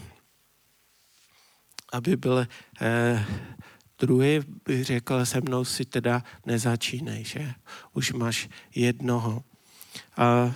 aby 1.92 2.16
byl 2.16 2.46
eh, 2.80 3.26
druhý, 3.98 4.40
bych 4.64 4.84
řekl, 4.84 5.26
se 5.26 5.40
mnou 5.40 5.64
si 5.64 5.84
teda 5.84 6.22
nezačínej, 6.46 7.24
že? 7.24 7.54
Už 7.92 8.12
máš 8.12 8.48
jednoho. 8.74 9.44
A 10.16 10.54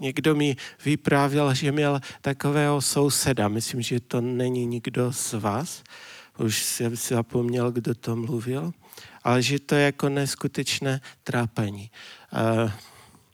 někdo 0.00 0.34
mi 0.34 0.56
vyprávěl, 0.84 1.54
že 1.54 1.72
měl 1.72 2.00
takového 2.20 2.82
souseda. 2.82 3.48
Myslím, 3.48 3.82
že 3.82 4.00
to 4.00 4.20
není 4.20 4.66
nikdo 4.66 5.12
z 5.12 5.32
vás. 5.32 5.82
Už 6.38 6.62
jsem 6.62 6.96
si 6.96 7.14
zapomněl, 7.14 7.72
kdo 7.72 7.94
to 7.94 8.16
mluvil. 8.16 8.72
Ale 9.22 9.42
že 9.42 9.58
to 9.58 9.74
je 9.74 9.84
jako 9.84 10.08
neskutečné 10.08 11.00
trápení. 11.22 11.90
Uh, 12.64 12.70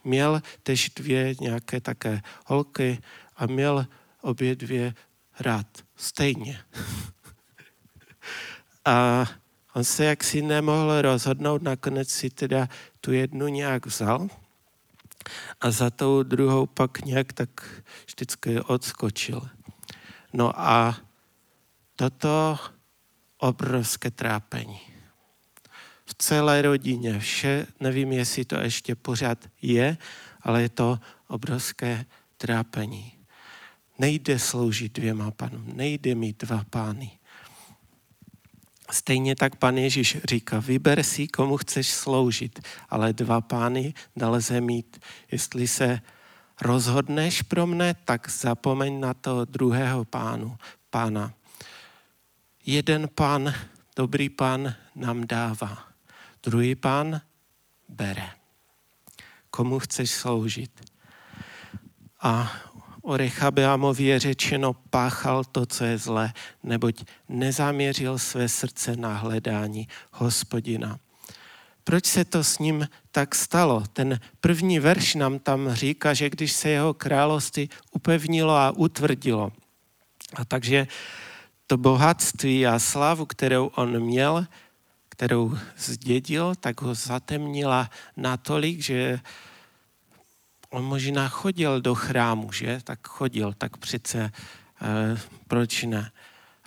měl 0.04 0.42
tež 0.62 0.90
dvě 0.90 1.34
nějaké 1.40 1.80
také 1.80 2.22
holky 2.46 2.98
a 3.36 3.46
měl 3.46 3.86
obě 4.20 4.56
dvě 4.56 4.94
rád. 5.40 5.66
Stejně. 5.96 6.60
a 8.84 9.26
on 9.74 9.84
se 9.84 10.04
jaksi 10.04 10.42
nemohl 10.42 11.02
rozhodnout, 11.02 11.62
nakonec 11.62 12.08
si 12.08 12.30
teda 12.30 12.68
tu 13.00 13.12
jednu 13.12 13.48
nějak 13.48 13.86
vzal 13.86 14.28
a 15.60 15.70
za 15.70 15.90
tou 15.90 16.22
druhou 16.22 16.66
pak 16.66 17.04
nějak 17.04 17.32
tak 17.32 17.50
vždycky 18.06 18.60
odskočil. 18.60 19.48
No 20.32 20.60
a 20.60 20.96
toto 21.96 22.58
obrovské 23.38 24.10
trápení 24.10 24.89
v 26.10 26.14
celé 26.18 26.62
rodině. 26.62 27.18
Vše, 27.18 27.66
nevím, 27.80 28.12
jestli 28.12 28.44
to 28.44 28.56
ještě 28.56 28.94
pořád 28.94 29.38
je, 29.62 29.96
ale 30.42 30.62
je 30.62 30.68
to 30.68 30.98
obrovské 31.28 32.06
trápení. 32.36 33.12
Nejde 33.98 34.38
sloužit 34.38 34.92
dvěma 34.92 35.30
panům, 35.30 35.70
nejde 35.74 36.14
mít 36.14 36.42
dva 36.42 36.64
pány. 36.70 37.10
Stejně 38.90 39.36
tak 39.36 39.56
pan 39.56 39.78
Ježíš 39.78 40.16
říká, 40.24 40.58
vyber 40.58 41.02
si, 41.02 41.28
komu 41.28 41.56
chceš 41.56 41.88
sloužit, 41.88 42.60
ale 42.88 43.12
dva 43.12 43.40
pány 43.40 43.94
nelze 44.16 44.60
mít. 44.60 44.98
Jestli 45.30 45.68
se 45.68 46.00
rozhodneš 46.60 47.42
pro 47.42 47.66
mne, 47.66 47.94
tak 48.04 48.30
zapomeň 48.30 49.00
na 49.00 49.14
toho 49.14 49.44
druhého 49.44 50.04
pánu, 50.04 50.58
pána. 50.90 51.32
Jeden 52.66 53.08
pán, 53.14 53.54
dobrý 53.96 54.28
pán 54.28 54.74
nám 54.94 55.26
dává 55.26 55.89
Druhý 56.42 56.74
pán 56.74 57.20
bere. 57.88 58.30
Komu 59.50 59.78
chceš 59.78 60.10
sloužit? 60.10 60.70
A 62.20 62.52
o 63.02 63.16
Rechabeamovi 63.16 64.04
je 64.04 64.18
řečeno, 64.18 64.72
páchal 64.72 65.44
to, 65.44 65.66
co 65.66 65.84
je 65.84 65.98
zlé, 65.98 66.32
neboť 66.62 67.04
nezaměřil 67.28 68.18
své 68.18 68.48
srdce 68.48 68.96
na 68.96 69.16
hledání 69.16 69.88
hospodina. 70.12 70.98
Proč 71.84 72.06
se 72.06 72.24
to 72.24 72.44
s 72.44 72.58
ním 72.58 72.88
tak 73.10 73.34
stalo? 73.34 73.84
Ten 73.92 74.20
první 74.40 74.78
verš 74.78 75.14
nám 75.14 75.38
tam 75.38 75.72
říká, 75.72 76.14
že 76.14 76.30
když 76.30 76.52
se 76.52 76.68
jeho 76.68 76.94
království 76.94 77.70
upevnilo 77.90 78.56
a 78.56 78.70
utvrdilo. 78.70 79.52
A 80.34 80.44
takže 80.44 80.86
to 81.66 81.76
bohatství 81.76 82.66
a 82.66 82.78
slavu, 82.78 83.26
kterou 83.26 83.66
on 83.66 84.00
měl, 84.00 84.46
kterou 85.20 85.58
zdědil, 85.76 86.54
tak 86.54 86.80
ho 86.80 86.94
zatemnila 86.94 87.90
natolik, 88.16 88.80
že 88.80 89.20
on 90.70 90.84
možná 90.84 91.28
chodil 91.28 91.80
do 91.80 91.94
chrámu, 91.94 92.52
že? 92.52 92.80
Tak 92.84 93.08
chodil, 93.08 93.52
tak 93.52 93.76
přece 93.76 94.32
eh, 94.32 95.20
proč 95.48 95.82
ne? 95.82 96.12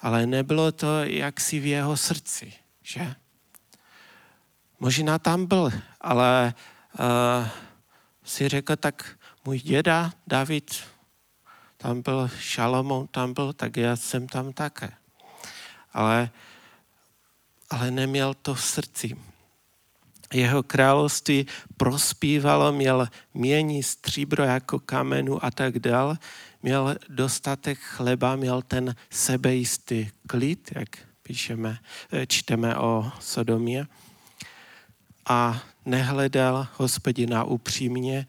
Ale 0.01 0.25
nebylo 0.25 0.71
to 0.71 1.03
jaksi 1.03 1.59
v 1.59 1.65
jeho 1.65 1.97
srdci, 1.97 2.53
že? 2.81 3.15
Možná 4.79 5.19
tam 5.19 5.45
byl, 5.45 5.71
ale 6.01 6.53
eh, 6.53 7.49
si 8.23 8.49
řekl, 8.49 8.75
tak 8.75 9.17
můj 9.45 9.59
děda 9.59 10.13
David, 10.27 10.83
tam 11.77 12.01
byl 12.01 12.29
Šalomon, 12.39 13.07
tam 13.07 13.33
byl, 13.33 13.53
tak 13.53 13.77
já 13.77 13.95
jsem 13.95 14.27
tam 14.27 14.53
také. 14.53 14.93
Ale, 15.93 16.29
ale 17.73 17.91
neměl 17.91 18.33
to 18.33 18.53
v 18.53 18.63
srdci. 18.63 19.17
Jeho 20.33 20.63
království 20.63 21.47
prospívalo, 21.77 22.71
měl 22.71 23.07
mění 23.33 23.83
stříbro 23.83 24.43
jako 24.43 24.79
kamenu 24.79 25.45
a 25.45 25.51
tak 25.51 25.79
dál. 25.79 26.17
Měl 26.63 26.95
dostatek 27.09 27.79
chleba, 27.79 28.35
měl 28.35 28.61
ten 28.61 28.95
sebejistý 29.09 30.09
klid, 30.27 30.71
jak 30.75 30.89
píšeme, 31.23 31.79
eh, 32.11 32.27
čteme 32.27 32.77
o 32.77 33.11
Sodomě. 33.19 33.87
A 35.29 35.63
nehledal 35.85 36.67
hospodina 36.77 37.43
upřímně, 37.43 38.27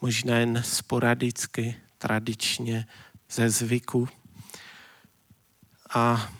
možná 0.00 0.38
jen 0.38 0.62
sporadicky, 0.66 1.76
tradičně, 1.98 2.86
ze 3.30 3.50
zvyku. 3.50 4.08
A 5.94 6.32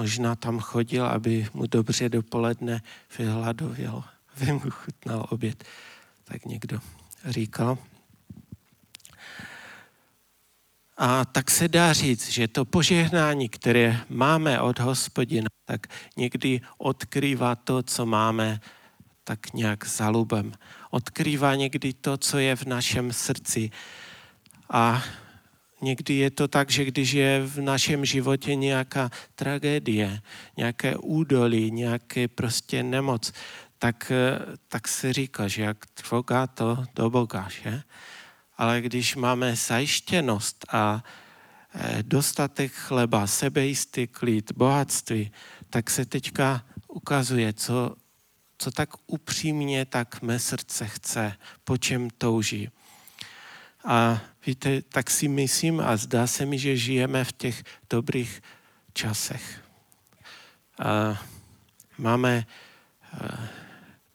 možná 0.00 0.34
tam 0.34 0.58
chodil, 0.58 1.06
aby 1.06 1.48
mu 1.54 1.66
dobře 1.66 2.08
dopoledne 2.08 2.82
vyhladověl, 3.18 4.04
aby 4.36 4.52
mu 4.52 4.70
chutnal 4.70 5.26
oběd. 5.28 5.64
Tak 6.24 6.44
někdo 6.44 6.80
říkal. 7.24 7.78
A 10.96 11.24
tak 11.24 11.50
se 11.50 11.68
dá 11.68 11.92
říct, 11.92 12.28
že 12.28 12.48
to 12.48 12.64
požehnání, 12.64 13.48
které 13.48 14.00
máme 14.08 14.60
od 14.60 14.78
hospodina, 14.78 15.48
tak 15.64 15.86
někdy 16.16 16.60
odkrývá 16.78 17.56
to, 17.56 17.82
co 17.82 18.06
máme 18.06 18.60
tak 19.24 19.52
nějak 19.52 19.86
zalubem. 19.86 20.52
Odkrývá 20.90 21.54
někdy 21.54 21.92
to, 21.92 22.16
co 22.16 22.38
je 22.38 22.56
v 22.56 22.64
našem 22.64 23.12
srdci. 23.12 23.70
A 24.70 25.02
někdy 25.82 26.14
je 26.14 26.30
to 26.30 26.48
tak, 26.48 26.70
že 26.70 26.84
když 26.84 27.12
je 27.12 27.42
v 27.46 27.60
našem 27.60 28.04
životě 28.04 28.54
nějaká 28.54 29.10
tragédie, 29.34 30.20
nějaké 30.56 30.96
údolí, 30.96 31.70
nějaké 31.70 32.28
prostě 32.28 32.82
nemoc, 32.82 33.32
tak, 33.78 34.12
tak 34.68 34.88
se 34.88 35.12
říká, 35.12 35.48
že 35.48 35.62
jak 35.62 35.86
tvoga 35.86 36.46
to 36.46 36.84
do 36.94 37.10
Boga, 37.10 37.48
že? 37.62 37.82
Ale 38.56 38.80
když 38.80 39.16
máme 39.16 39.56
zajištěnost 39.56 40.64
a 40.72 41.04
e, 41.74 42.02
dostatek 42.02 42.72
chleba, 42.72 43.26
sebejistý 43.26 44.06
klid, 44.06 44.52
bohatství, 44.52 45.32
tak 45.70 45.90
se 45.90 46.04
teďka 46.04 46.64
ukazuje, 46.88 47.52
co 47.52 47.96
co 48.60 48.70
tak 48.70 48.90
upřímně 49.06 49.84
tak 49.84 50.22
mé 50.22 50.38
srdce 50.38 50.86
chce, 50.86 51.34
po 51.64 51.76
čem 51.76 52.10
touží. 52.18 52.68
A 53.84 54.20
víte, 54.46 54.82
tak 54.82 55.10
si 55.10 55.28
myslím 55.28 55.80
a 55.80 55.96
zdá 55.96 56.26
se 56.26 56.46
mi, 56.46 56.58
že 56.58 56.76
žijeme 56.76 57.24
v 57.24 57.32
těch 57.32 57.64
dobrých 57.90 58.42
časech. 58.92 59.60
A 60.78 61.22
máme 61.98 62.46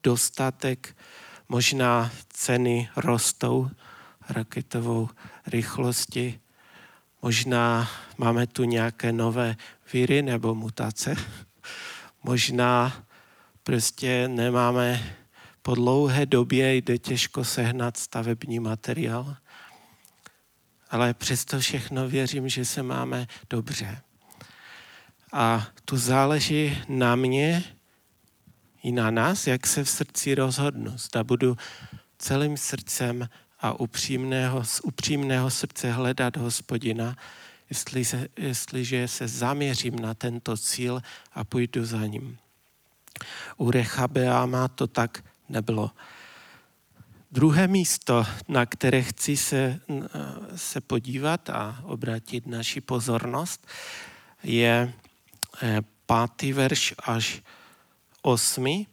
dostatek, 0.03 0.97
možná 1.49 2.11
ceny 2.29 2.89
rostou 2.95 3.69
raketovou 4.29 5.09
rychlosti, 5.47 6.39
možná 7.21 7.89
máme 8.17 8.47
tu 8.47 8.63
nějaké 8.63 9.11
nové 9.11 9.55
víry 9.93 10.21
nebo 10.21 10.55
mutace, 10.55 11.15
možná 12.23 13.03
prostě 13.63 14.27
nemáme 14.27 15.15
po 15.61 15.75
dlouhé 15.75 16.25
době 16.25 16.75
jde 16.75 16.97
těžko 16.97 17.43
sehnat 17.43 17.97
stavební 17.97 18.59
materiál, 18.59 19.35
ale 20.89 21.13
přesto 21.13 21.59
všechno 21.59 22.09
věřím, 22.09 22.49
že 22.49 22.65
se 22.65 22.83
máme 22.83 23.27
dobře. 23.49 24.01
A 25.31 25.67
tu 25.85 25.97
záleží 25.97 26.83
na 26.87 27.15
mě 27.15 27.63
i 28.83 28.91
na 28.91 29.11
nás, 29.11 29.47
jak 29.47 29.67
se 29.67 29.83
v 29.83 29.89
srdci 29.89 30.35
rozhodnu. 30.35 30.97
Zda 30.97 31.23
budu 31.23 31.57
celým 32.17 32.57
srdcem 32.57 33.29
a 33.59 33.79
upřímného, 33.79 34.63
z 34.63 34.81
upřímného 34.83 35.49
srdce 35.49 35.91
hledat 35.91 36.37
hospodina, 36.37 37.15
jestli 37.69 38.05
se, 38.05 38.27
jestliže 38.37 39.07
se 39.07 39.27
zaměřím 39.27 39.99
na 39.99 40.13
tento 40.13 40.57
cíl 40.57 41.01
a 41.33 41.43
půjdu 41.43 41.85
za 41.85 42.05
ním. 42.05 42.37
U 43.57 43.71
Rechabeáma 43.71 44.67
to 44.67 44.87
tak 44.87 45.23
nebylo. 45.49 45.91
Druhé 47.31 47.67
místo, 47.67 48.25
na 48.47 48.65
které 48.65 49.01
chci 49.03 49.37
se, 49.37 49.79
se 50.55 50.81
podívat 50.81 51.49
a 51.49 51.79
obrátit 51.83 52.47
naši 52.47 52.81
pozornost, 52.81 53.67
je 54.43 54.93
eh, 55.61 55.81
pátý 56.05 56.53
verš 56.53 56.93
až 57.03 57.41
osmi. 58.21 58.87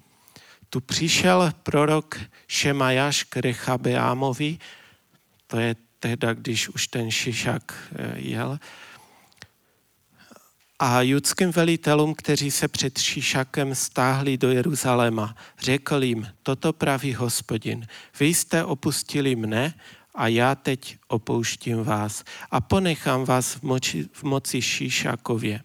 Tu 0.70 0.80
přišel 0.80 1.52
prorok 1.62 2.20
Šemajáš 2.48 3.22
k 3.22 3.36
Rechabeámovi, 3.36 4.58
to 5.46 5.58
je 5.58 5.76
tehda, 5.98 6.34
když 6.34 6.68
už 6.68 6.88
ten 6.88 7.10
Šišak 7.10 7.74
eh, 7.96 8.12
jel, 8.18 8.58
a 10.84 11.02
judským 11.02 11.50
velitelům, 11.50 12.14
kteří 12.14 12.50
se 12.50 12.68
před 12.68 12.98
Šíšakem 12.98 13.74
stáhli 13.74 14.38
do 14.38 14.50
Jeruzaléma, 14.50 15.36
řekl 15.60 16.02
jim, 16.02 16.28
toto 16.42 16.72
praví 16.72 17.14
hospodin, 17.14 17.86
vy 18.20 18.26
jste 18.26 18.64
opustili 18.64 19.36
mne 19.36 19.74
a 20.14 20.28
já 20.28 20.54
teď 20.54 20.96
opouštím 21.08 21.84
vás 21.84 22.24
a 22.50 22.60
ponechám 22.60 23.24
vás 23.24 23.54
v, 23.54 23.62
moči, 23.62 24.08
v 24.12 24.22
moci 24.22 24.62
Šíšakově. 24.62 25.60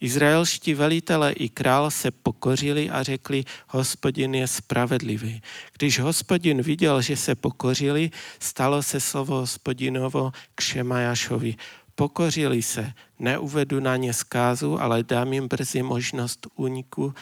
Izraelští 0.00 0.74
velitelé 0.74 1.32
i 1.32 1.48
král 1.48 1.90
se 1.90 2.10
pokořili 2.10 2.90
a 2.90 3.02
řekli, 3.02 3.44
hospodin 3.68 4.34
je 4.34 4.46
spravedlivý. 4.46 5.42
Když 5.78 5.98
hospodin 5.98 6.62
viděl, 6.62 7.02
že 7.02 7.16
se 7.16 7.34
pokořili, 7.34 8.10
stalo 8.38 8.82
se 8.82 9.00
slovo 9.00 9.34
hospodinovo 9.34 10.32
k 10.54 10.60
Šemajašovi 10.60 11.54
pokořili 11.98 12.62
se, 12.62 12.92
neuvedu 13.18 13.80
na 13.80 13.96
ně 13.96 14.14
zkázu, 14.14 14.80
ale 14.80 15.02
dám 15.02 15.32
jim 15.32 15.48
brzy 15.48 15.82
možnost 15.82 16.46
úniku. 16.54 17.14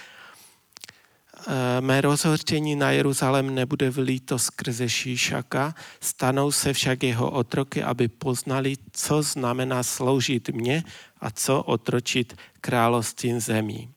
Eh, 1.48 1.80
mé 1.80 2.00
rozhořčení 2.00 2.76
na 2.76 2.90
Jeruzalém 2.90 3.54
nebude 3.54 3.90
vlíto 3.90 4.38
skrze 4.38 4.88
Šíšaka, 4.88 5.74
stanou 6.00 6.52
se 6.52 6.72
však 6.72 7.02
jeho 7.02 7.30
otroky, 7.30 7.82
aby 7.82 8.08
poznali, 8.08 8.76
co 8.92 9.22
znamená 9.22 9.82
sloužit 9.82 10.48
mě 10.48 10.84
a 11.20 11.30
co 11.30 11.62
otročit 11.62 12.36
královstvím 12.60 13.40
zemí. 13.40 13.88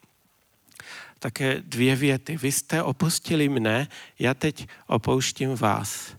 Také 1.19 1.61
dvě 1.61 1.95
věty. 1.95 2.37
Vy 2.37 2.51
jste 2.51 2.83
opustili 2.83 3.49
mne, 3.49 3.87
já 4.19 4.33
teď 4.33 4.67
opouštím 4.87 5.55
vás. 5.55 6.15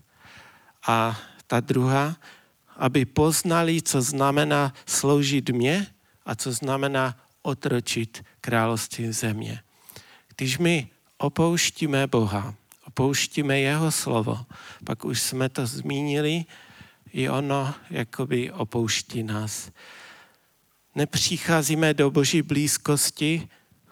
A 0.87 1.21
ta 1.47 1.61
druhá, 1.61 2.17
aby 2.81 3.05
poznali, 3.05 3.83
co 3.83 4.03
znamená 4.03 4.75
sloužit 4.87 5.51
mě 5.51 5.87
a 6.27 6.35
co 6.35 6.53
znamená 6.53 7.17
otročit 7.43 8.25
království 8.41 9.13
země. 9.13 9.61
Když 10.37 10.59
my 10.59 10.89
opouštíme 11.19 12.07
Boha, 12.07 12.55
opouštíme 12.87 13.61
jeho 13.61 13.93
slovo, 13.93 14.47
pak 14.85 15.05
už 15.05 15.21
jsme 15.21 15.49
to 15.49 15.67
zmínili, 15.67 16.45
i 17.13 17.29
ono 17.29 17.75
jakoby 17.91 18.53
opouští 18.53 19.23
nás. 19.23 19.71
Nepřicházíme 20.95 21.95
do 21.95 22.11
boží 22.11 22.43
blízkosti 22.43 23.49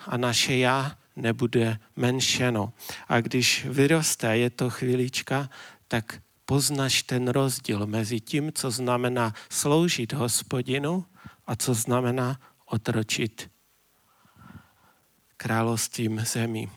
a 0.07 0.17
naše 0.17 0.57
já 0.57 0.99
nebude 1.17 1.79
menšeno. 1.97 2.73
A 3.09 3.21
když 3.21 3.67
vyroste, 3.71 4.37
je 4.37 4.51
to 4.51 4.71
chvílička, 4.71 5.51
tak 5.89 6.23
poznáš 6.49 7.03
ten 7.03 7.29
rozdíl 7.29 7.87
mezi 7.87 8.21
tím, 8.21 8.53
co 8.53 8.71
znamená 8.71 9.35
sloužit 9.51 10.13
hospodinu 10.13 11.05
a 11.47 11.57
co 11.57 11.75
znamená 11.75 12.41
otročit 12.65 13.51
královstvím 15.37 16.21
zemí. 16.25 16.71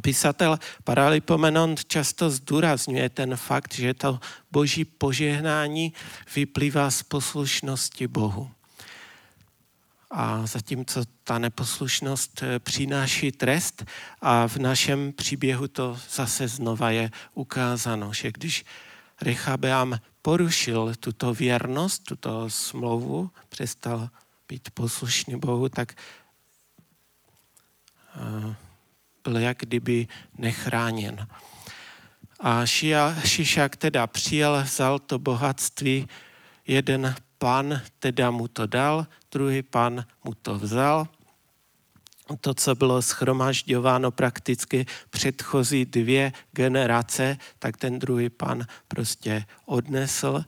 Písatel 0.00 0.58
Paralipomenon 0.84 1.76
často 1.86 2.30
zdůrazňuje 2.30 3.08
ten 3.08 3.36
fakt, 3.36 3.74
že 3.74 3.94
to 3.94 4.20
boží 4.50 4.84
požehnání 4.84 5.92
vyplývá 6.34 6.90
z 6.90 7.02
poslušnosti 7.02 8.08
Bohu. 8.08 8.50
A 10.10 10.46
zatímco 10.46 11.04
ta 11.24 11.38
neposlušnost 11.38 12.42
eh, 12.42 12.58
přináší 12.58 13.32
trest 13.32 13.84
a 14.20 14.48
v 14.48 14.56
našem 14.56 15.12
příběhu 15.12 15.68
to 15.68 15.98
zase 16.10 16.48
znova 16.48 16.90
je 16.90 17.10
ukázáno, 17.34 18.12
že 18.12 18.32
když 18.32 18.64
Rechabeam 19.20 19.98
porušil 20.22 20.94
tuto 21.00 21.34
věrnost, 21.34 22.02
tuto 22.04 22.50
smlouvu, 22.50 23.30
přestal 23.48 24.10
být 24.48 24.68
poslušný 24.74 25.38
Bohu, 25.38 25.68
tak 25.68 25.92
eh, 28.16 28.54
byl 29.24 29.38
jak 29.38 29.58
kdyby 29.58 30.08
nechráněn. 30.38 31.28
A 32.40 32.66
Šišak 33.24 33.76
teda 33.76 34.06
přijel, 34.06 34.62
vzal 34.62 34.98
to 34.98 35.18
bohatství, 35.18 36.08
jeden 36.66 37.14
pan 37.38 37.82
teda 37.98 38.30
mu 38.30 38.48
to 38.48 38.66
dal, 38.66 39.06
druhý 39.32 39.62
pan 39.62 40.04
mu 40.24 40.34
to 40.34 40.58
vzal. 40.58 41.08
To, 42.40 42.54
co 42.54 42.74
bylo 42.74 43.02
schromažďováno 43.02 44.10
prakticky 44.10 44.86
předchozí 45.10 45.84
dvě 45.84 46.32
generace, 46.52 47.36
tak 47.58 47.76
ten 47.76 47.98
druhý 47.98 48.30
pan 48.30 48.66
prostě 48.88 49.44
odnesl. 49.66 50.44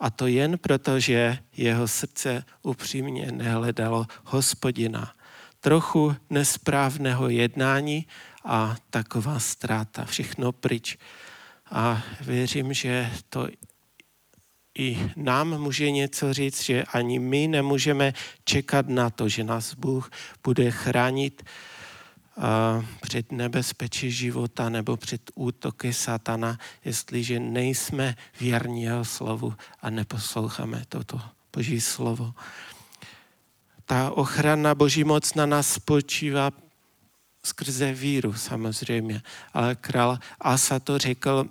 A 0.00 0.10
to 0.10 0.26
jen 0.26 0.58
proto, 0.58 1.00
že 1.00 1.38
jeho 1.56 1.88
srdce 1.88 2.44
upřímně 2.62 3.32
nehledalo 3.32 4.06
hospodina. 4.24 5.14
Trochu 5.60 6.16
nesprávného 6.30 7.28
jednání 7.28 8.06
a 8.44 8.76
taková 8.90 9.38
ztráta, 9.38 10.04
všechno 10.04 10.52
pryč. 10.52 10.98
A 11.70 12.02
věřím, 12.20 12.72
že 12.72 13.10
to 13.28 13.48
i 14.78 15.10
nám 15.16 15.58
může 15.58 15.90
něco 15.90 16.34
říct, 16.34 16.62
že 16.62 16.84
ani 16.84 17.18
my 17.18 17.48
nemůžeme 17.48 18.14
čekat 18.44 18.88
na 18.88 19.10
to, 19.10 19.28
že 19.28 19.44
nás 19.44 19.74
Bůh 19.74 20.10
bude 20.44 20.70
chránit 20.70 21.44
před 23.00 23.32
nebezpečí 23.32 24.10
života 24.10 24.68
nebo 24.68 24.96
před 24.96 25.30
útoky 25.34 25.92
satana, 25.92 26.58
jestliže 26.84 27.40
nejsme 27.40 28.16
věrní 28.40 28.82
jeho 28.82 29.04
slovu 29.04 29.54
a 29.82 29.90
neposloucháme 29.90 30.82
toto 30.88 31.20
Boží 31.52 31.80
slovo. 31.80 32.34
Ta 33.84 34.10
ochrana 34.10 34.74
Boží 34.74 35.04
moc 35.04 35.34
na 35.34 35.46
nás 35.46 35.72
spočívá 35.72 36.50
skrze 37.44 37.92
víru 37.92 38.32
samozřejmě, 38.32 39.22
ale 39.54 39.74
král 39.74 40.18
Asa 40.40 40.78
to 40.78 40.98
řekl 40.98 41.48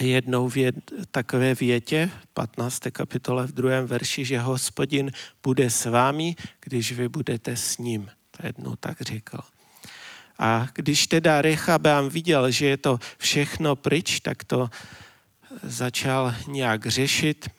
jednou 0.00 0.48
věd, 0.48 0.74
takové 1.10 1.54
větě, 1.54 2.10
15. 2.34 2.82
kapitole 2.92 3.46
v 3.46 3.52
druhém 3.52 3.86
verši, 3.86 4.24
že 4.24 4.40
hospodin 4.40 5.12
bude 5.42 5.70
s 5.70 5.84
vámi, 5.84 6.36
když 6.60 6.92
vy 6.92 7.08
budete 7.08 7.56
s 7.56 7.78
ním. 7.78 8.10
To 8.30 8.46
jednou 8.46 8.76
tak 8.76 9.00
řekl. 9.00 9.38
A 10.38 10.68
když 10.74 11.06
teda 11.06 11.42
Rechabeam 11.42 12.08
viděl, 12.08 12.50
že 12.50 12.66
je 12.66 12.76
to 12.76 12.98
všechno 13.18 13.76
pryč, 13.76 14.20
tak 14.20 14.44
to 14.44 14.70
začal 15.62 16.34
nějak 16.48 16.86
řešit 16.86 17.50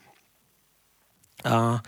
a, 1.44 1.50
a 1.54 1.84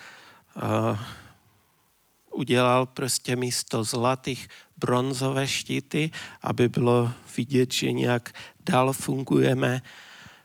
udělal 2.32 2.86
prostě 2.86 3.36
místo 3.36 3.84
zlatých 3.84 4.48
bronzové 4.78 5.48
štíty, 5.48 6.12
aby 6.42 6.70
bylo 6.70 7.14
vidět, 7.38 7.74
že 7.74 7.92
nějak 7.92 8.34
dál 8.60 8.94
fungujeme 8.94 9.82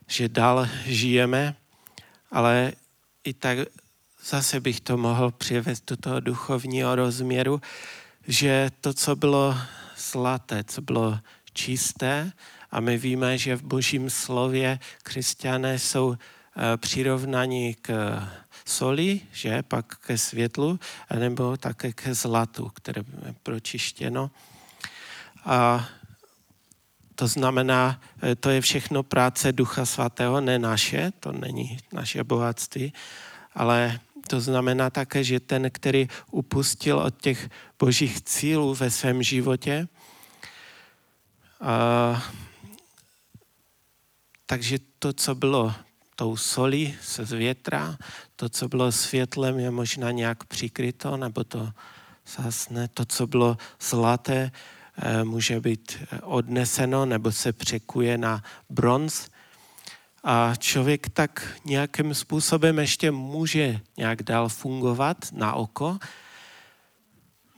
že 0.07 0.29
dál 0.29 0.69
žijeme, 0.85 1.55
ale 2.31 2.73
i 3.25 3.35
tak 3.35 3.59
zase 4.25 4.61
bych 4.61 4.81
to 4.81 4.97
mohl 4.97 5.31
přivést 5.31 5.85
do 5.91 5.97
toho 5.97 6.21
duchovního 6.21 6.95
rozměru, 6.95 7.61
že 8.27 8.71
to, 8.81 8.95
co 8.95 9.17
bylo 9.17 9.59
zlaté, 9.97 10.65
co 10.65 10.83
bylo 10.83 11.19
čisté, 11.53 12.33
a 12.71 12.81
my 12.81 12.99
víme, 12.99 13.39
že 13.39 13.57
v 13.57 13.63
božím 13.63 14.11
slově 14.11 14.79
křesťané 15.03 15.79
jsou 15.79 16.15
eh, 16.15 16.77
přirovnaní 16.77 17.75
k 17.75 18.21
soli, 18.65 19.21
že 19.33 19.63
pak 19.63 19.97
ke 19.97 20.19
světlu, 20.19 20.81
nebo 21.19 21.57
také 21.57 21.93
ke 21.93 22.15
zlatu, 22.15 22.69
které 22.69 23.03
je 23.27 23.35
pročištěno. 23.43 24.31
A 25.45 25.89
to 27.17 27.27
znamená, 27.27 28.01
eh, 28.23 28.35
to 28.37 28.51
je 28.51 28.61
všechno 28.61 29.03
práce 29.03 29.53
Ducha 29.53 29.87
Svatého, 29.87 30.41
ne 30.41 30.59
naše, 30.59 31.13
to 31.21 31.33
není 31.33 31.79
naše 31.93 32.25
bohatství, 32.25 32.93
ale 33.55 34.01
to 34.29 34.41
znamená 34.41 34.91
také, 34.91 35.25
že 35.25 35.41
ten, 35.41 35.71
který 35.71 36.09
upustil 36.31 36.99
od 36.99 37.21
těch 37.21 37.49
božích 37.79 38.21
cílů 38.21 38.75
ve 38.75 38.91
svém 38.91 39.23
životě, 39.23 39.89
a, 41.61 42.23
takže 44.47 44.79
to, 44.99 45.13
co 45.13 45.35
bylo 45.35 45.75
tou 46.17 46.37
solí 46.37 46.97
se 47.03 47.25
z 47.25 47.33
větra, 47.33 47.97
to, 48.37 48.49
co 48.49 48.69
bylo 48.69 48.93
světlem, 48.93 49.59
je 49.59 49.71
možná 49.71 50.11
nějak 50.11 50.45
přikryto, 50.45 51.17
nebo 51.17 51.45
to 51.45 51.73
zase 52.37 52.89
To, 52.95 53.05
co 53.05 53.27
bylo 53.27 53.57
zlaté, 53.81 54.51
může 55.25 55.61
být 55.61 55.99
odneseno 56.23 57.07
nebo 57.07 57.33
se 57.33 57.53
překuje 57.53 58.19
na 58.19 58.43
bronz. 58.71 59.29
A 60.25 60.55
člověk 60.59 61.09
tak 61.09 61.57
nějakým 61.65 62.15
způsobem 62.15 62.79
ještě 62.79 63.11
může 63.11 63.81
nějak 63.97 64.23
dál 64.23 64.49
fungovat 64.49 65.17
na 65.33 65.53
oko, 65.53 65.99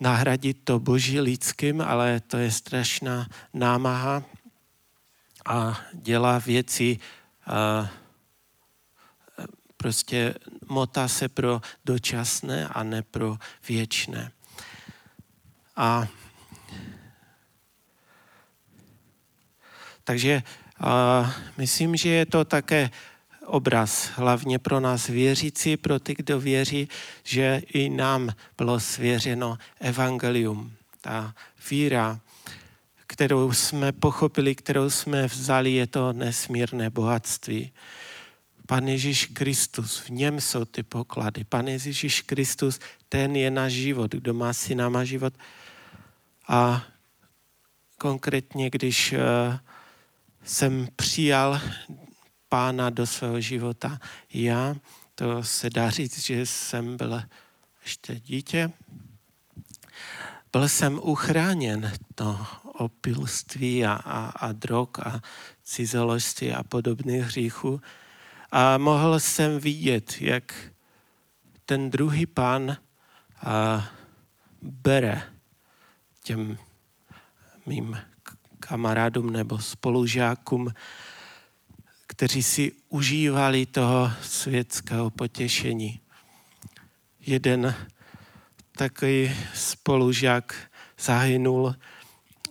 nahradit 0.01 0.59
to 0.64 0.79
boží 0.79 1.20
lidským, 1.20 1.81
ale 1.81 2.20
to 2.20 2.37
je 2.37 2.51
strašná 2.51 3.27
námaha 3.55 4.22
a 5.46 5.81
dělá 5.92 6.38
věci 6.38 6.98
a 7.46 7.88
prostě 9.77 10.35
motá 10.68 11.09
se 11.09 11.29
pro 11.29 11.61
dočasné 11.85 12.68
a 12.68 12.83
ne 12.83 13.03
pro 13.03 13.37
věčné. 13.68 14.33
A 15.77 16.07
Takže 20.08 20.42
uh, 20.80 21.30
myslím, 21.56 21.96
že 21.96 22.08
je 22.08 22.26
to 22.26 22.44
také 22.44 22.90
obraz, 23.44 24.08
hlavně 24.14 24.58
pro 24.58 24.80
nás 24.80 25.06
věřící, 25.06 25.76
pro 25.76 26.00
ty, 26.00 26.14
kdo 26.14 26.40
věří, 26.40 26.88
že 27.24 27.62
i 27.72 27.88
nám 27.88 28.32
bylo 28.58 28.80
svěřeno 28.80 29.58
evangelium. 29.80 30.72
Ta 31.00 31.34
víra, 31.70 32.20
kterou 33.06 33.52
jsme 33.52 33.92
pochopili, 33.92 34.54
kterou 34.54 34.90
jsme 34.90 35.26
vzali, 35.26 35.72
je 35.72 35.86
to 35.86 36.12
nesmírné 36.12 36.90
bohatství. 36.90 37.72
Pan 38.66 38.88
Ježíš 38.88 39.26
Kristus, 39.26 39.98
v 39.98 40.10
něm 40.10 40.40
jsou 40.40 40.64
ty 40.64 40.82
poklady. 40.82 41.44
Pan 41.44 41.68
Ježíš 41.68 42.20
Kristus, 42.20 42.80
ten 43.08 43.36
je 43.36 43.50
náš 43.50 43.72
život. 43.72 44.14
Kdo 44.14 44.34
má 44.34 44.52
syna, 44.52 44.88
má 44.88 45.04
život. 45.04 45.34
A 46.48 46.84
konkrétně, 47.98 48.70
když 48.70 49.12
uh, 49.12 49.58
jsem 50.48 50.88
přijal 50.96 51.61
pána 52.48 52.90
do 52.90 53.06
svého 53.06 53.40
života. 53.40 53.98
Já, 54.34 54.76
to 55.14 55.42
se 55.42 55.70
dá 55.70 55.90
říct, 55.90 56.18
že 56.18 56.46
jsem 56.46 56.96
byl 56.96 57.22
ještě 57.82 58.20
dítě, 58.20 58.70
byl 60.52 60.68
jsem 60.68 61.00
uchráněn 61.02 61.92
to 62.14 62.46
opilství 62.62 63.87
a, 63.87 63.92
a, 63.92 64.28
a 64.28 64.52
drog 64.52 64.88
a 65.04 65.20
cizoložství 65.64 66.52
a 66.52 66.62
podobných 66.62 67.22
hříchů. 67.22 67.80
A 68.50 68.78
mohl 68.78 69.20
jsem 69.20 69.58
vidět, 69.58 70.20
jak 70.20 70.54
ten 71.64 71.90
druhý 71.90 72.26
pán 72.26 72.76
a, 73.42 73.88
bere 74.62 75.22
těm 76.22 76.58
mým 77.66 77.98
kamarádům 78.68 79.31
nebo 79.31 79.59
spolužákům, 79.59 80.68
kteří 82.07 82.42
si 82.42 82.72
užívali 82.88 83.66
toho 83.66 84.11
světského 84.22 85.11
potěšení. 85.11 86.00
Jeden 87.20 87.74
takový 88.72 89.37
spolužák 89.54 90.54
zahynul, 91.00 91.74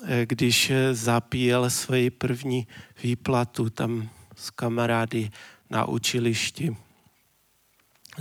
eh, 0.06 0.26
když 0.26 0.72
zapíjel 0.92 1.70
svoji 1.70 2.10
první 2.10 2.68
výplatu 3.04 3.70
tam 3.70 4.10
s 4.36 4.50
kamarády 4.50 5.30
na 5.70 5.86
učilišti. 5.86 6.78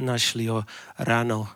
Našli 0.01 0.47
ho 0.47 0.65
ráno 0.99 1.49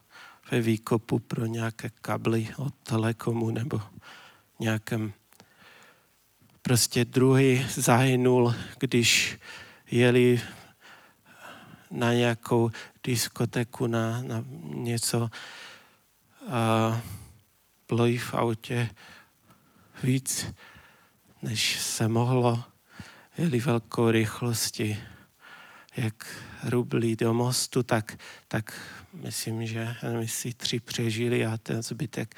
ve 0.51 0.61
výkopu 0.61 1.19
pro 1.19 1.47
nějaké 1.47 1.91
kably 2.01 2.49
od 2.57 2.75
telekomu 2.83 3.51
nebo 3.51 3.81
nějakém 4.61 5.13
Prostě 6.63 7.05
druhý 7.05 7.67
zahynul, 7.75 8.55
když 8.79 9.39
jeli 9.91 10.41
na 11.91 12.15
nějakou 12.15 12.71
diskoteku, 13.05 13.87
na, 13.87 14.23
na 14.23 14.45
něco 14.63 15.31
a 16.49 17.01
bylo 17.89 18.07
jí 18.07 18.19
v 18.19 18.35
autě 18.35 18.91
víc, 20.03 20.47
než 21.43 21.81
se 21.81 22.09
mohlo. 22.09 22.65
Jeli 23.39 23.61
velkou 23.61 24.11
rychlosti, 24.11 24.99
jak 25.97 26.27
rublí 26.65 27.17
do 27.17 27.35
mostu, 27.35 27.83
tak, 27.83 28.19
tak 28.49 28.81
myslím, 29.13 29.67
že 29.67 29.97
my 30.19 30.29
si 30.29 30.55
tři 30.55 30.81
přežili 30.81 31.47
a 31.47 31.57
ten 31.57 31.83
zbytek 31.83 32.35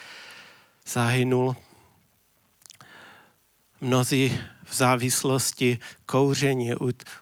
zahynul 0.86 1.56
mnozí 3.82 4.38
v 4.64 4.74
závislosti 4.74 5.78
kouření 6.06 6.70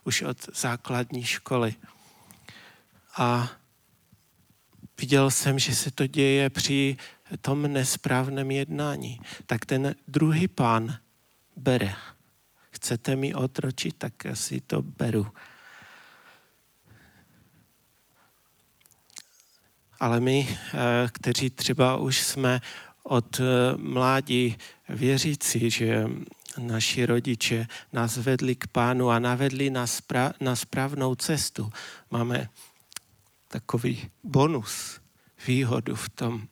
už 0.04 0.22
od 0.22 0.56
základní 0.56 1.24
školy. 1.24 1.74
A 3.16 3.50
viděl 5.00 5.30
jsem, 5.30 5.58
že 5.58 5.74
se 5.74 5.90
to 5.90 6.06
děje 6.06 6.50
při 6.50 6.96
tom 7.40 7.72
nesprávném 7.72 8.50
jednání. 8.50 9.20
Tak 9.46 9.66
ten 9.66 9.94
druhý 10.08 10.48
pán 10.48 10.98
bere. 11.56 11.94
Chcete 12.70 13.16
mi 13.16 13.34
otročit, 13.34 13.96
tak 13.98 14.12
si 14.34 14.60
to 14.60 14.82
beru. 14.82 15.26
Ale 20.00 20.20
my, 20.20 20.58
eh, 20.74 21.08
kteří 21.12 21.50
třeba 21.50 21.96
už 21.96 22.20
jsme 22.20 22.60
od 23.02 23.40
eh, 23.40 23.44
mládí 23.76 24.56
věřící, 24.88 25.70
že 25.70 26.06
naši 26.58 27.06
rodiče 27.06 27.66
nás 27.92 28.16
vedli 28.16 28.54
k 28.54 28.66
pánu 28.66 29.10
a 29.10 29.18
navedli 29.18 29.70
na, 29.70 29.86
spra- 29.86 30.32
na 30.40 30.56
správnou 30.56 31.14
cestu. 31.14 31.72
Máme 32.10 32.48
takový 33.48 34.10
bonus, 34.24 35.00
výhodu 35.46 35.94
v 35.94 36.08
tom, 36.08 36.48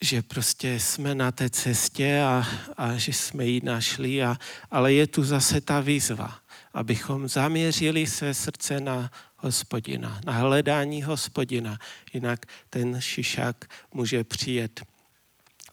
že 0.00 0.22
prostě 0.22 0.80
jsme 0.80 1.14
na 1.14 1.32
té 1.32 1.50
cestě 1.50 2.20
a, 2.22 2.46
a 2.76 2.96
že 2.96 3.12
jsme 3.12 3.46
ji 3.46 3.60
našli, 3.64 4.22
a, 4.22 4.36
ale 4.70 4.92
je 4.92 5.06
tu 5.06 5.24
zase 5.24 5.60
ta 5.60 5.80
výzva, 5.80 6.38
abychom 6.74 7.28
zaměřili 7.28 8.06
své 8.06 8.34
srdce 8.34 8.80
na 8.80 9.10
hospodina, 9.36 10.20
na 10.24 10.32
hledání 10.32 11.02
hospodina. 11.02 11.78
Jinak 12.12 12.46
ten 12.70 13.00
šišák 13.00 13.64
může 13.92 14.24
přijet 14.24 14.82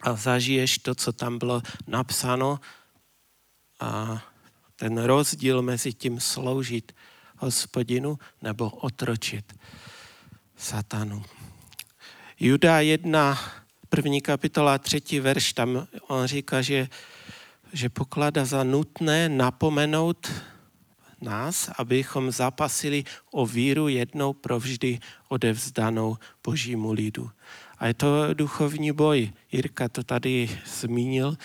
a 0.01 0.15
zažiješ 0.15 0.77
to, 0.77 0.95
co 0.95 1.13
tam 1.13 1.39
bylo 1.39 1.61
napsáno 1.87 2.59
a 3.79 4.21
ten 4.75 4.97
rozdíl 4.97 5.61
mezi 5.61 5.93
tím 5.93 6.19
sloužit 6.19 6.95
hospodinu 7.37 8.19
nebo 8.41 8.69
otročit 8.69 9.53
satanu. 10.57 11.23
Juda 12.39 12.79
1, 12.79 13.39
první 13.89 14.21
kapitola, 14.21 14.77
třetí 14.77 15.19
verš, 15.19 15.53
tam 15.53 15.87
on 16.07 16.27
říká, 16.27 16.61
že, 16.61 16.87
že 17.73 17.89
pokládá 17.89 18.45
za 18.45 18.63
nutné 18.63 19.29
napomenout 19.29 20.31
nás, 21.21 21.69
abychom 21.77 22.31
zapasili 22.31 23.03
o 23.31 23.45
víru 23.45 23.87
jednou 23.87 24.33
provždy 24.33 24.99
odevzdanou 25.27 26.17
božímu 26.43 26.91
lidu. 26.91 27.31
A 27.81 27.87
je 27.87 27.93
to 27.93 28.33
duchovní 28.33 28.91
boj. 28.91 29.33
Jirka 29.51 29.89
to 29.89 30.03
tady 30.03 30.49
zmínil 30.65 31.37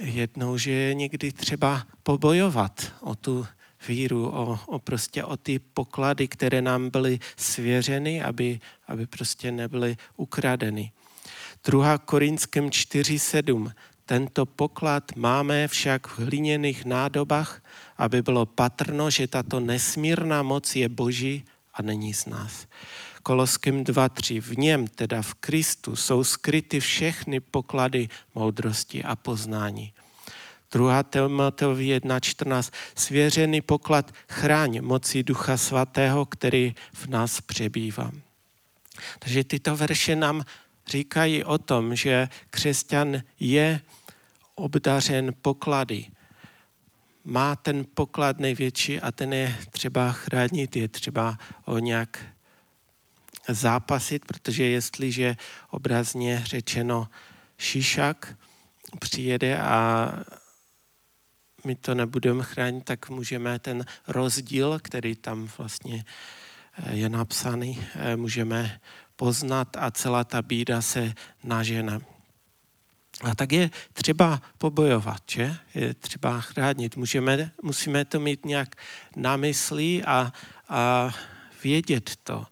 jednou, 0.00 0.58
že 0.58 0.70
je 0.70 0.94
někdy 0.94 1.32
třeba 1.32 1.86
pobojovat 2.02 2.92
o 3.00 3.14
tu 3.14 3.46
víru, 3.88 4.28
o, 4.28 4.60
o 4.66 4.78
prostě 4.78 5.24
o 5.24 5.36
ty 5.36 5.58
poklady, 5.58 6.28
které 6.28 6.62
nám 6.62 6.90
byly 6.90 7.18
svěřeny, 7.36 8.22
aby, 8.22 8.60
aby 8.86 9.06
prostě 9.06 9.52
nebyly 9.52 9.96
ukradeny. 10.16 10.92
2. 11.64 11.98
Korinském 11.98 12.68
4.7. 12.68 13.72
Tento 14.06 14.46
poklad 14.46 15.16
máme 15.16 15.68
však 15.68 16.06
v 16.06 16.18
hliněných 16.18 16.84
nádobách, 16.84 17.62
aby 17.96 18.22
bylo 18.22 18.46
patrno, 18.46 19.10
že 19.10 19.28
tato 19.28 19.60
nesmírná 19.60 20.42
moc 20.42 20.76
je 20.76 20.88
boží 20.88 21.44
a 21.74 21.82
není 21.82 22.14
z 22.14 22.26
nás. 22.26 22.66
Koloským 23.22 23.84
2.3. 23.84 24.40
V 24.40 24.58
něm, 24.58 24.86
teda 24.86 25.22
v 25.22 25.34
Kristu, 25.34 25.96
jsou 25.96 26.24
skryty 26.24 26.80
všechny 26.80 27.40
poklady 27.40 28.08
moudrosti 28.34 29.04
a 29.04 29.16
poznání. 29.16 29.92
2. 30.72 31.02
Timoteovi 31.02 32.00
1.14. 32.00 32.72
Svěřený 32.94 33.60
poklad 33.60 34.12
chráň 34.28 34.80
mocí 34.82 35.22
Ducha 35.22 35.56
Svatého, 35.56 36.26
který 36.26 36.74
v 36.92 37.06
nás 37.06 37.40
přebývá. 37.40 38.10
Takže 39.18 39.44
tyto 39.44 39.76
verše 39.76 40.16
nám 40.16 40.44
říkají 40.86 41.44
o 41.44 41.58
tom, 41.58 41.96
že 41.96 42.28
křesťan 42.50 43.22
je 43.40 43.80
obdařen 44.54 45.34
poklady. 45.42 46.06
Má 47.24 47.56
ten 47.56 47.86
poklad 47.94 48.38
největší 48.38 49.00
a 49.00 49.12
ten 49.12 49.32
je 49.32 49.56
třeba 49.70 50.12
chránit, 50.12 50.76
je 50.76 50.88
třeba 50.88 51.38
o 51.64 51.78
nějak 51.78 52.18
zápasit, 53.48 54.24
protože 54.24 54.64
jestliže 54.64 55.36
obrazně 55.70 56.42
řečeno 56.44 57.08
šišak 57.58 58.34
přijede 58.98 59.58
a 59.58 60.12
my 61.64 61.74
to 61.74 61.94
nebudeme 61.94 62.44
chránit, 62.44 62.84
tak 62.84 63.10
můžeme 63.10 63.58
ten 63.58 63.84
rozdíl, 64.08 64.78
který 64.82 65.16
tam 65.16 65.48
vlastně 65.58 66.04
eh, 66.78 66.96
je 66.96 67.08
napsaný, 67.08 67.86
eh, 67.94 68.16
můžeme 68.16 68.80
poznat 69.16 69.76
a 69.76 69.90
celá 69.90 70.24
ta 70.24 70.42
bída 70.42 70.82
se 70.82 71.14
nažene. 71.44 72.00
A 73.22 73.34
tak 73.34 73.52
je 73.52 73.70
třeba 73.92 74.42
pobojovat, 74.58 75.22
že? 75.30 75.56
Je 75.74 75.94
třeba 75.94 76.40
chránit. 76.40 76.96
Můžeme, 76.96 77.50
musíme 77.62 78.04
to 78.04 78.20
mít 78.20 78.44
nějak 78.44 78.76
na 79.16 79.36
mysli 79.36 80.04
a, 80.04 80.32
a 80.68 81.10
vědět 81.62 82.10
to 82.22 82.46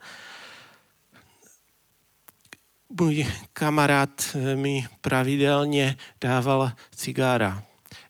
můj 3.00 3.26
kamarád 3.52 4.36
mi 4.54 4.88
pravidelně 5.00 5.96
dával 6.20 6.72
cigára. 6.90 7.62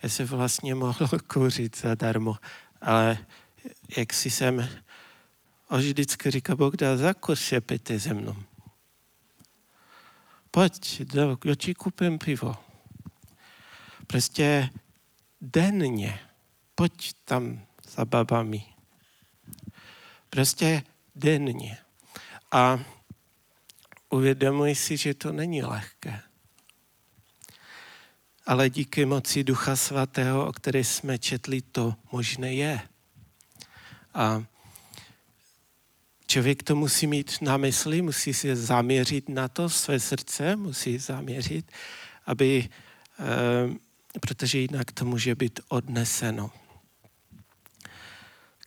Já 0.02 0.08
se 0.08 0.24
vlastně 0.24 0.74
mohl 0.74 1.08
kouřit 1.26 1.76
zadarmo, 1.76 2.36
ale 2.80 3.18
jak 3.96 4.12
si 4.12 4.30
jsem 4.30 4.68
až 5.68 5.84
vždycky 5.84 6.30
říká, 6.30 6.56
Bogda, 6.56 6.96
zakuř 6.96 7.38
se 7.38 7.60
pěte 7.60 7.98
ze 7.98 8.14
mnou. 8.14 8.36
Pojď, 10.50 11.02
já 11.44 11.54
ti 11.54 11.74
koupím 11.74 12.18
pivo. 12.18 12.56
Prostě 14.06 14.70
denně, 15.40 16.20
pojď 16.74 17.12
tam 17.24 17.66
za 17.88 18.04
babami. 18.04 18.64
Prostě 20.30 20.82
denně. 21.14 21.78
A 22.52 22.78
uvědomuji 24.10 24.74
si, 24.74 24.96
že 24.96 25.14
to 25.14 25.32
není 25.32 25.62
lehké. 25.62 26.20
Ale 28.46 28.70
díky 28.70 29.04
moci 29.04 29.44
Ducha 29.44 29.76
Svatého, 29.76 30.46
o 30.46 30.52
které 30.52 30.84
jsme 30.84 31.18
četli, 31.18 31.62
to 31.62 31.94
možné 32.12 32.54
je. 32.54 32.80
A 34.14 34.44
člověk 36.26 36.62
to 36.62 36.76
musí 36.76 37.06
mít 37.06 37.38
na 37.40 37.56
mysli, 37.56 38.02
musí 38.02 38.34
se 38.34 38.56
zaměřit 38.56 39.28
na 39.28 39.48
to, 39.48 39.68
své 39.68 40.00
srdce 40.00 40.56
musí 40.56 40.98
zaměřit, 40.98 41.72
aby, 42.26 42.68
eh, 43.18 43.74
protože 44.20 44.58
jinak 44.58 44.92
to 44.92 45.04
může 45.04 45.34
být 45.34 45.60
odneseno. 45.68 46.50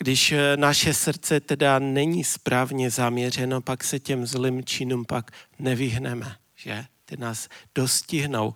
Když 0.02 0.32
eh, 0.32 0.58
naše 0.58 0.94
srdce 0.94 1.40
teda 1.40 1.80
není 1.80 2.24
správně 2.24 2.90
zaměřeno, 2.90 3.62
pak 3.62 3.84
se 3.84 4.00
těm 4.00 4.26
zlým 4.26 4.64
činům 4.64 5.06
pak 5.06 5.32
nevyhneme, 5.60 6.36
že? 6.56 6.86
Ty 7.06 7.18
nás 7.18 7.48
dostihnou. 7.76 8.54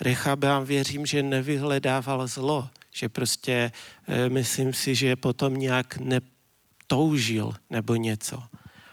Rechabeam 0.00 0.64
věřím, 0.64 1.06
že 1.06 1.22
nevyhledával 1.22 2.26
zlo, 2.26 2.68
že 2.90 3.08
prostě 3.08 3.72
e, 4.08 4.28
myslím 4.28 4.72
si, 4.72 4.94
že 4.94 5.16
potom 5.16 5.56
nějak 5.56 5.98
netoužil 5.98 7.54
nebo 7.70 7.94
něco. 7.94 8.42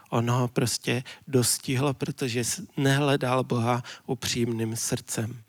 On 0.10 0.30
ho 0.32 0.48
prostě 0.48 1.04
dostihlo, 1.28 1.94
protože 1.94 2.44
nehledal 2.78 3.44
Boha 3.44 3.84
upřímným 4.06 4.76
srdcem. 4.76 5.42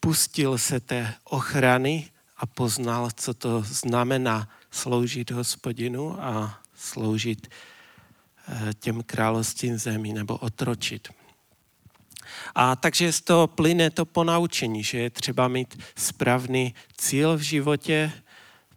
Pustil 0.00 0.58
se 0.58 0.80
té 0.80 1.14
ochrany 1.24 2.10
a 2.36 2.46
poznal, 2.46 3.08
co 3.16 3.34
to 3.34 3.62
znamená 3.62 4.48
sloužit 4.74 5.30
hospodinu 5.30 6.22
a 6.24 6.60
sloužit 6.74 7.48
eh, 8.48 8.74
těm 8.74 9.02
královstvím 9.02 9.78
zemí 9.78 10.12
nebo 10.12 10.36
otročit. 10.36 11.08
A 12.54 12.76
takže 12.76 13.12
z 13.12 13.20
toho 13.20 13.46
plyne 13.46 13.90
to 13.90 14.04
ponaučení, 14.04 14.82
že 14.82 14.98
je 14.98 15.10
třeba 15.10 15.48
mít 15.48 15.78
správný 15.96 16.74
cíl 16.96 17.36
v 17.36 17.40
životě, 17.40 18.12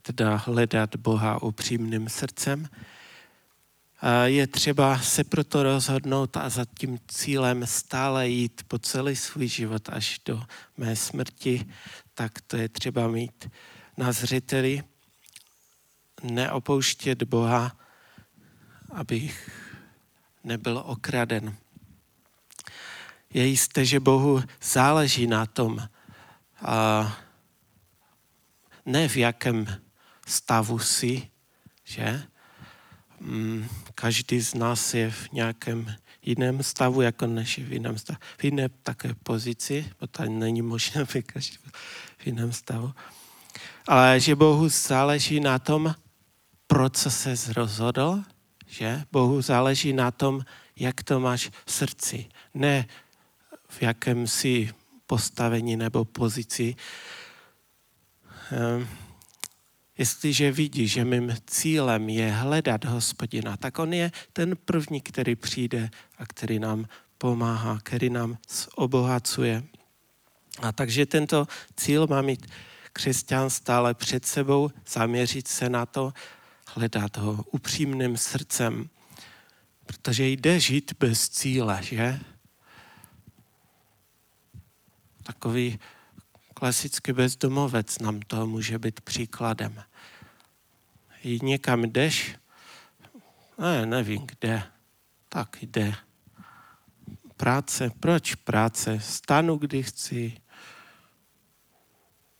teda 0.01 0.35
hledat 0.35 0.95
Boha 0.95 1.41
upřímným 1.43 2.09
srdcem. 2.09 2.69
Je 4.25 4.47
třeba 4.47 4.99
se 4.99 5.23
proto 5.23 5.63
rozhodnout 5.63 6.37
a 6.37 6.49
za 6.49 6.65
tím 6.79 6.99
cílem 7.07 7.67
stále 7.67 8.29
jít 8.29 8.61
po 8.67 8.79
celý 8.79 9.15
svůj 9.15 9.47
život 9.47 9.89
až 9.89 10.19
do 10.25 10.43
mé 10.77 10.95
smrti, 10.95 11.65
tak 12.13 12.41
to 12.41 12.57
je 12.57 12.69
třeba 12.69 13.07
mít 13.07 13.49
na 13.97 14.11
zřeteli 14.11 14.83
neopouštět 16.23 17.23
Boha, 17.23 17.77
abych 18.91 19.51
nebyl 20.43 20.83
okraden. 20.85 21.55
Je 23.33 23.47
jisté, 23.47 23.85
že 23.85 23.99
Bohu 23.99 24.43
záleží 24.61 25.27
na 25.27 25.45
tom, 25.45 25.89
a 26.61 27.17
ne 28.85 29.07
v 29.07 29.17
jakém 29.17 29.81
stavu 30.25 30.79
jsi, 30.79 31.29
že? 31.83 32.27
mm, 33.19 33.67
každý 33.95 34.39
z 34.41 34.53
nás 34.53 34.93
je 34.93 35.11
v 35.11 35.31
nějakém 35.31 35.95
jiném 36.21 36.63
stavu, 36.63 37.01
jako 37.01 37.27
než 37.27 37.59
v 37.59 37.73
jiném 37.73 37.97
stavu, 37.97 38.19
v 38.37 38.43
jiné 38.43 38.69
také 38.69 39.13
pozici, 39.23 39.91
to 40.11 40.25
není 40.25 40.61
možné, 40.61 41.01
aby 41.01 41.23
každý 41.23 41.57
v 42.17 42.27
jiném 42.27 42.53
stavu. 42.53 42.93
Ale 43.87 44.19
že 44.19 44.35
Bohu 44.35 44.69
záleží 44.69 45.39
na 45.39 45.59
tom, 45.59 45.95
pro 46.67 46.89
co 46.89 47.11
se 47.11 47.53
rozhodl, 47.53 48.23
že 48.67 49.03
Bohu 49.11 49.41
záleží 49.41 49.93
na 49.93 50.11
tom, 50.11 50.41
jak 50.75 51.03
to 51.03 51.19
máš 51.19 51.49
v 51.65 51.71
srdci. 51.71 52.29
Ne 52.53 52.85
v 53.67 53.81
jakém 53.81 54.27
si 54.27 54.73
postavení 55.07 55.77
nebo 55.77 56.05
pozici. 56.05 56.75
Ehm, 58.51 58.87
jestliže 59.97 60.51
vidí, 60.51 60.87
že 60.87 61.05
mým 61.05 61.35
cílem 61.47 62.09
je 62.09 62.31
hledat 62.31 62.85
hospodina, 62.85 63.57
tak 63.57 63.79
on 63.79 63.93
je 63.93 64.11
ten 64.33 64.57
první, 64.65 65.01
který 65.01 65.35
přijde 65.35 65.89
a 66.17 66.25
který 66.25 66.59
nám 66.59 66.85
pomáhá, 67.17 67.79
který 67.83 68.09
nám 68.09 68.37
obohacuje. 68.75 69.63
A 70.61 70.71
takže 70.71 71.05
tento 71.05 71.47
cíl 71.75 72.07
má 72.07 72.21
mít 72.21 72.47
křesťan 72.93 73.49
stále 73.49 73.93
před 73.93 74.25
sebou, 74.25 74.69
zaměřit 74.87 75.47
se 75.47 75.69
na 75.69 75.85
to, 75.85 76.13
hledat 76.77 77.17
ho 77.17 77.43
upřímným 77.51 78.17
srdcem, 78.17 78.89
protože 79.85 80.27
jde 80.27 80.59
žít 80.59 80.93
bez 80.99 81.29
cíle, 81.29 81.79
že? 81.83 82.19
Takový 85.23 85.79
klasický 86.53 87.13
bezdomovec 87.13 87.99
nám 87.99 88.19
to 88.19 88.47
může 88.47 88.79
být 88.79 89.01
příkladem. 89.01 89.83
Jít 91.23 91.43
někam 91.43 91.83
jdeš, 91.83 92.35
ne, 93.57 93.85
nevím 93.85 94.27
kde, 94.27 94.63
tak 95.29 95.57
jde. 95.61 95.93
Práce, 97.37 97.91
proč 97.99 98.35
práce? 98.35 98.99
Stanu, 98.99 99.57
kdy 99.57 99.83
chci, 99.83 100.41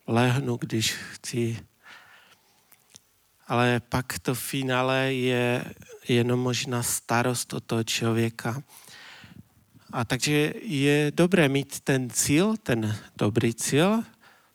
lehnu, 0.07 0.57
když 0.57 0.93
chci, 0.93 1.67
ale 3.47 3.79
pak 3.79 4.19
to 4.19 4.35
finále 4.35 5.13
je 5.13 5.65
jenom 6.07 6.39
možná 6.39 6.83
starost 6.83 7.53
o 7.53 7.59
toho 7.59 7.83
člověka. 7.83 8.63
A 9.91 10.05
takže 10.05 10.53
je 10.61 11.11
dobré 11.15 11.49
mít 11.49 11.79
ten 11.79 12.09
cíl, 12.09 12.57
ten 12.57 12.99
dobrý 13.17 13.53
cíl, 13.53 14.03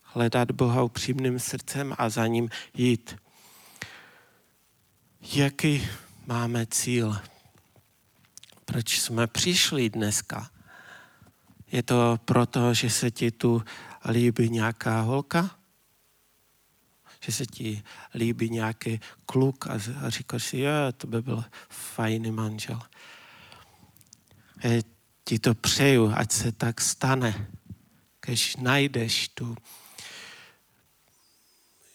hledat 0.02 0.50
Boha 0.50 0.83
upřímným 0.83 1.38
srdcem 1.38 1.94
a 1.98 2.09
za 2.09 2.26
ním 2.26 2.50
jít. 2.74 3.16
Jaký 5.33 5.88
máme 6.26 6.66
cíl? 6.66 7.16
Proč 8.64 9.00
jsme 9.00 9.26
přišli 9.26 9.90
dneska? 9.90 10.50
Je 11.72 11.83
to 11.83 12.20
proto, 12.24 12.74
že 12.74 12.90
se 12.90 13.11
ti 13.11 13.31
tu 13.31 13.62
líbí 14.11 14.48
nějaká 14.50 15.00
holka? 15.00 15.62
Že 17.24 17.32
se 17.32 17.46
ti 17.46 17.82
líbí 18.14 18.50
nějaký 18.50 19.00
kluk 19.26 19.66
a, 19.66 19.72
a 20.04 20.11
říkáš 20.11 20.44
si, 20.44 20.58
jo, 20.58 20.72
to 20.96 21.06
by 21.06 21.22
byl 21.22 21.44
fajný 21.68 22.30
manžel. 22.30 22.80
Já 24.62 24.82
ti 25.24 25.38
to 25.38 25.54
přeju, 25.54 26.12
ať 26.14 26.32
se 26.32 26.52
tak 26.52 26.80
stane. 26.80 27.46
Když 28.26 28.56
najdeš 28.56 29.28
tu 29.28 29.56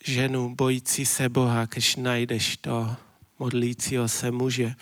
ženu 0.06 0.56
bojící 0.56 1.06
se 1.06 1.30
Boha, 1.30 1.66
když 1.66 1.96
najdeš 1.96 2.58
to 2.58 2.96
modlícího 3.40 4.08
se 4.08 4.32
muže, 4.32 4.76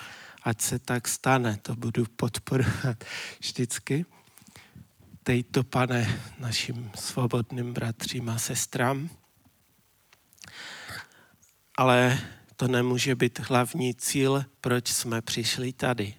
ať 0.43 0.61
se 0.61 0.79
tak 0.79 1.07
stane, 1.07 1.57
to 1.61 1.75
budu 1.75 2.05
podporovat 2.05 3.03
vždycky. 3.39 4.05
Dej 5.25 5.43
to, 5.43 5.63
pane, 5.63 6.21
našim 6.39 6.91
svobodným 6.95 7.73
bratřím 7.73 8.29
a 8.29 8.37
sestrám 8.37 9.09
ale 11.77 12.19
to 12.55 12.67
nemůže 12.67 13.15
být 13.15 13.39
hlavní 13.39 13.95
cíl, 13.95 14.45
proč 14.61 14.87
jsme 14.87 15.21
přišli 15.21 15.73
tady. 15.73 16.13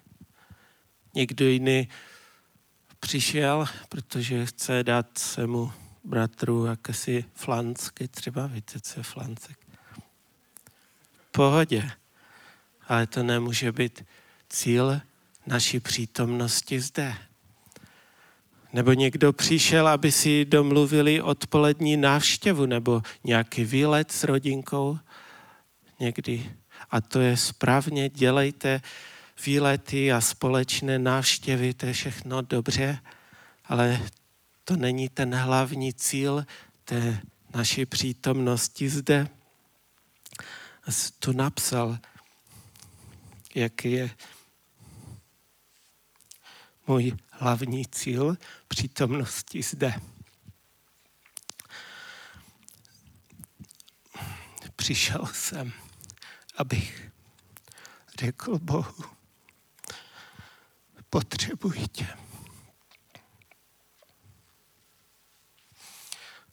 Někdo 1.13 1.45
jiný 1.45 1.89
přišel, 2.99 3.65
protože 3.89 4.45
chce 4.45 4.83
dát 4.83 5.17
svému 5.17 5.71
bratru 6.03 6.65
jakési 6.65 7.25
flansky, 7.33 8.07
třeba 8.07 8.47
víte, 8.47 8.79
co 8.79 8.99
je 8.99 9.03
flancek. 9.03 9.57
Pohodě. 11.31 11.91
Ale 12.87 13.07
to 13.07 13.23
nemůže 13.23 13.71
být 13.71 14.05
cíl 14.49 15.01
naší 15.45 15.79
přítomnosti 15.79 16.79
zde. 16.79 17.15
Nebo 18.73 18.93
někdo 18.93 19.33
přišel, 19.33 19.87
aby 19.87 20.11
si 20.11 20.45
domluvili 20.45 21.21
odpolední 21.21 21.97
návštěvu 21.97 22.65
nebo 22.65 23.01
nějaký 23.23 23.63
výlet 23.65 24.11
s 24.11 24.23
rodinkou 24.23 24.99
někdy. 25.99 26.55
A 26.89 27.01
to 27.01 27.19
je 27.19 27.37
správně, 27.37 28.09
dělejte 28.09 28.81
výlety 29.45 30.11
a 30.11 30.21
společné 30.21 30.99
návštěvy, 30.99 31.73
to 31.73 31.85
je 31.85 31.93
všechno 31.93 32.41
dobře, 32.41 32.99
ale 33.65 34.09
to 34.63 34.75
není 34.75 35.09
ten 35.09 35.35
hlavní 35.35 35.93
cíl 35.93 36.45
té 36.85 37.21
naší 37.55 37.85
přítomnosti 37.85 38.89
zde. 38.89 39.27
Tu 41.19 41.31
napsal, 41.31 41.97
jaký 43.55 43.91
je 43.91 44.09
můj 46.87 47.13
hlavní 47.31 47.85
cíl 47.85 48.37
přítomnosti 48.67 49.63
zde. 49.63 49.93
Přišel 54.75 55.25
jsem 55.33 55.73
abych 56.57 57.11
řekl 58.19 58.59
Bohu, 58.59 59.03
potřebuji 61.09 61.87
tě. 61.87 62.07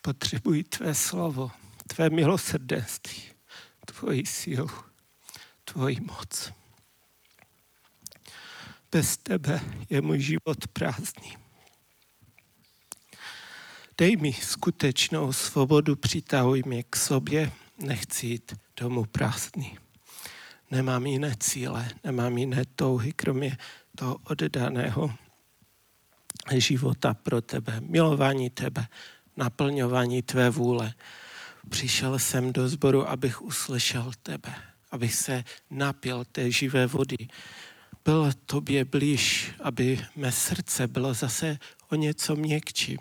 Potřebuji 0.03 0.65
tvé 0.65 0.95
slovo, 0.95 1.51
tvé 1.87 2.11
milosrdenství, 2.11 3.23
tvoji 3.87 4.27
sílu, 4.27 4.71
tvoji 5.65 6.01
moc. 6.01 6.53
Bez 8.93 9.17
tebe 9.17 9.61
je 9.91 10.03
můj 10.03 10.21
život 10.21 10.69
prázdný. 10.73 11.37
Dej 13.99 14.17
mi 14.17 14.33
skutečnou 14.33 15.33
svobodu, 15.33 15.97
přitahuj 15.97 16.63
mě 16.67 16.83
k 16.83 16.97
sobě, 16.97 17.53
nechci 17.79 18.27
jít 18.27 18.55
domů 18.77 19.05
prázdný 19.05 19.79
nemám 20.71 21.07
jiné 21.07 21.35
cíle, 21.41 21.89
nemám 22.05 22.39
jiné 22.39 22.63
touhy, 22.77 23.13
kromě 23.13 23.59
toho 23.97 24.19
oddaného 24.25 25.15
života 26.57 27.15
pro 27.15 27.41
tebe, 27.41 27.81
milování 27.81 28.51
tebe, 28.51 28.87
naplňování 29.37 30.23
tvé 30.23 30.51
vůle. 30.51 30.95
Přišel 31.69 32.19
jsem 32.19 32.53
do 32.53 32.69
sboru, 32.69 33.09
abych 33.09 33.43
uslyšel 33.43 34.13
tebe, 34.23 34.55
abych 34.91 35.15
se 35.15 35.45
napil 35.71 36.25
té 36.25 36.51
živé 36.51 36.87
vody. 36.87 37.29
Byl 38.05 38.33
tobě 38.47 38.85
blíž, 38.85 39.53
aby 39.63 40.01
mé 40.17 40.33
srdce 40.33 40.87
bylo 40.87 41.15
zase 41.15 41.59
o 41.91 41.95
něco 41.95 42.37
měkčí, 42.37 42.99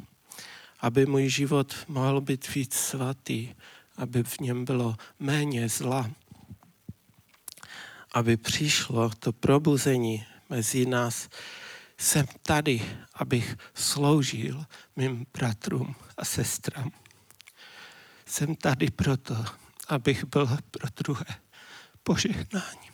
aby 0.80 1.06
můj 1.06 1.30
život 1.30 1.76
mohl 1.88 2.21
být 2.21 2.56
víc 2.56 2.73
svatý, 2.73 3.49
aby 3.97 4.23
v 4.23 4.39
něm 4.39 4.65
bylo 4.65 4.95
méně 5.19 5.69
zla, 5.69 6.12
aby 8.14 8.38
přišlo 8.38 9.09
to 9.09 9.34
probuzení 9.34 10.26
mezi 10.49 10.86
nás. 10.86 11.30
Jsem 11.97 12.26
tady, 12.41 12.97
abych 13.14 13.57
sloužil 13.74 14.66
mým 14.95 15.26
bratrům 15.34 15.95
a 16.18 16.26
sestrám. 16.26 16.91
Jsem 18.26 18.55
tady 18.55 18.91
proto, 18.91 19.45
abych 19.88 20.26
byl 20.26 20.57
pro 20.72 20.89
druhé 21.03 21.26
požehnání. 22.03 22.89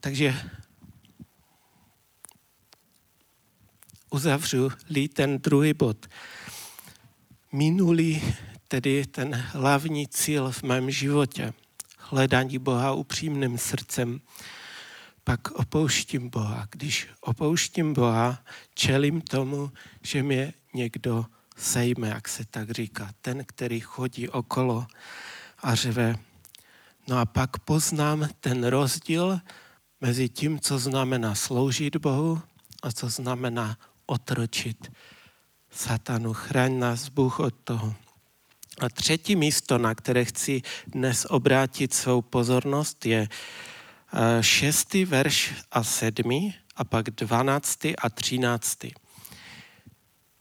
Takže 0.00 0.50
uzavřu-li 4.10 5.08
ten 5.08 5.38
druhý 5.38 5.74
bod. 5.74 6.06
Minulý 7.52 8.22
tedy 8.68 9.06
ten 9.06 9.34
hlavní 9.34 10.08
cíl 10.08 10.52
v 10.52 10.62
mém 10.62 10.90
životě, 10.90 11.52
hledání 11.98 12.58
Boha 12.58 12.92
upřímným 12.92 13.58
srdcem, 13.58 14.20
pak 15.24 15.50
opouštím 15.50 16.30
Boha. 16.30 16.66
Když 16.70 17.08
opouštím 17.20 17.94
Boha, 17.94 18.44
čelím 18.74 19.20
tomu, 19.20 19.72
že 20.02 20.22
mě 20.22 20.52
někdo 20.74 21.26
sejme, 21.56 22.08
jak 22.08 22.28
se 22.28 22.44
tak 22.50 22.70
říká. 22.70 23.10
Ten, 23.20 23.44
který 23.44 23.80
chodí 23.80 24.28
okolo 24.28 24.86
a 25.62 25.74
řve, 25.74 26.16
No 27.08 27.18
a 27.18 27.24
pak 27.24 27.58
poznám 27.58 28.28
ten 28.40 28.66
rozdíl 28.66 29.40
mezi 30.00 30.28
tím, 30.28 30.60
co 30.60 30.78
znamená 30.78 31.34
sloužit 31.34 31.96
Bohu 31.96 32.42
a 32.82 32.92
co 32.92 33.08
znamená 33.08 33.78
otročit 34.06 34.92
satanu. 35.70 36.32
Chraň 36.32 36.78
nás 36.78 37.08
Bůh 37.08 37.40
od 37.40 37.54
toho. 37.64 37.94
A 38.80 38.88
třetí 38.88 39.36
místo, 39.36 39.78
na 39.78 39.94
které 39.94 40.24
chci 40.24 40.62
dnes 40.86 41.26
obrátit 41.30 41.94
svou 41.94 42.22
pozornost, 42.22 43.06
je 43.06 43.28
eh, 43.28 44.42
šestý 44.42 45.04
verš 45.04 45.54
a 45.72 45.84
sedmý 45.84 46.54
a 46.76 46.84
pak 46.84 47.10
dvanáctý 47.10 47.96
a 47.96 48.08
třináctý. 48.08 48.90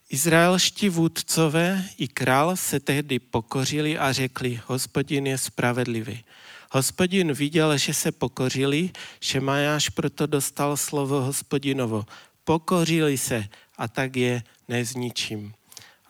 Izraelští 0.10 0.90
vůdcové 0.90 1.86
i 1.98 2.08
král 2.08 2.56
se 2.56 2.80
tehdy 2.80 3.20
pokořili 3.20 3.98
a 3.98 4.12
řekli, 4.12 4.62
hospodin 4.66 5.28
je 5.28 5.38
spravedlivý. 5.38 6.24
Hospodin 6.72 7.34
viděl, 7.34 7.78
že 7.78 7.94
se 7.94 8.12
pokořili, 8.12 8.90
že 9.20 9.42
Majáš 9.42 9.90
proto 9.90 10.26
dostal 10.26 10.78
slovo 10.78 11.22
hospodinovo. 11.22 12.06
Pokořili 12.44 13.18
se 13.18 13.46
a 13.78 13.88
tak 13.88 14.16
je 14.16 14.44
nezničím. 14.68 15.54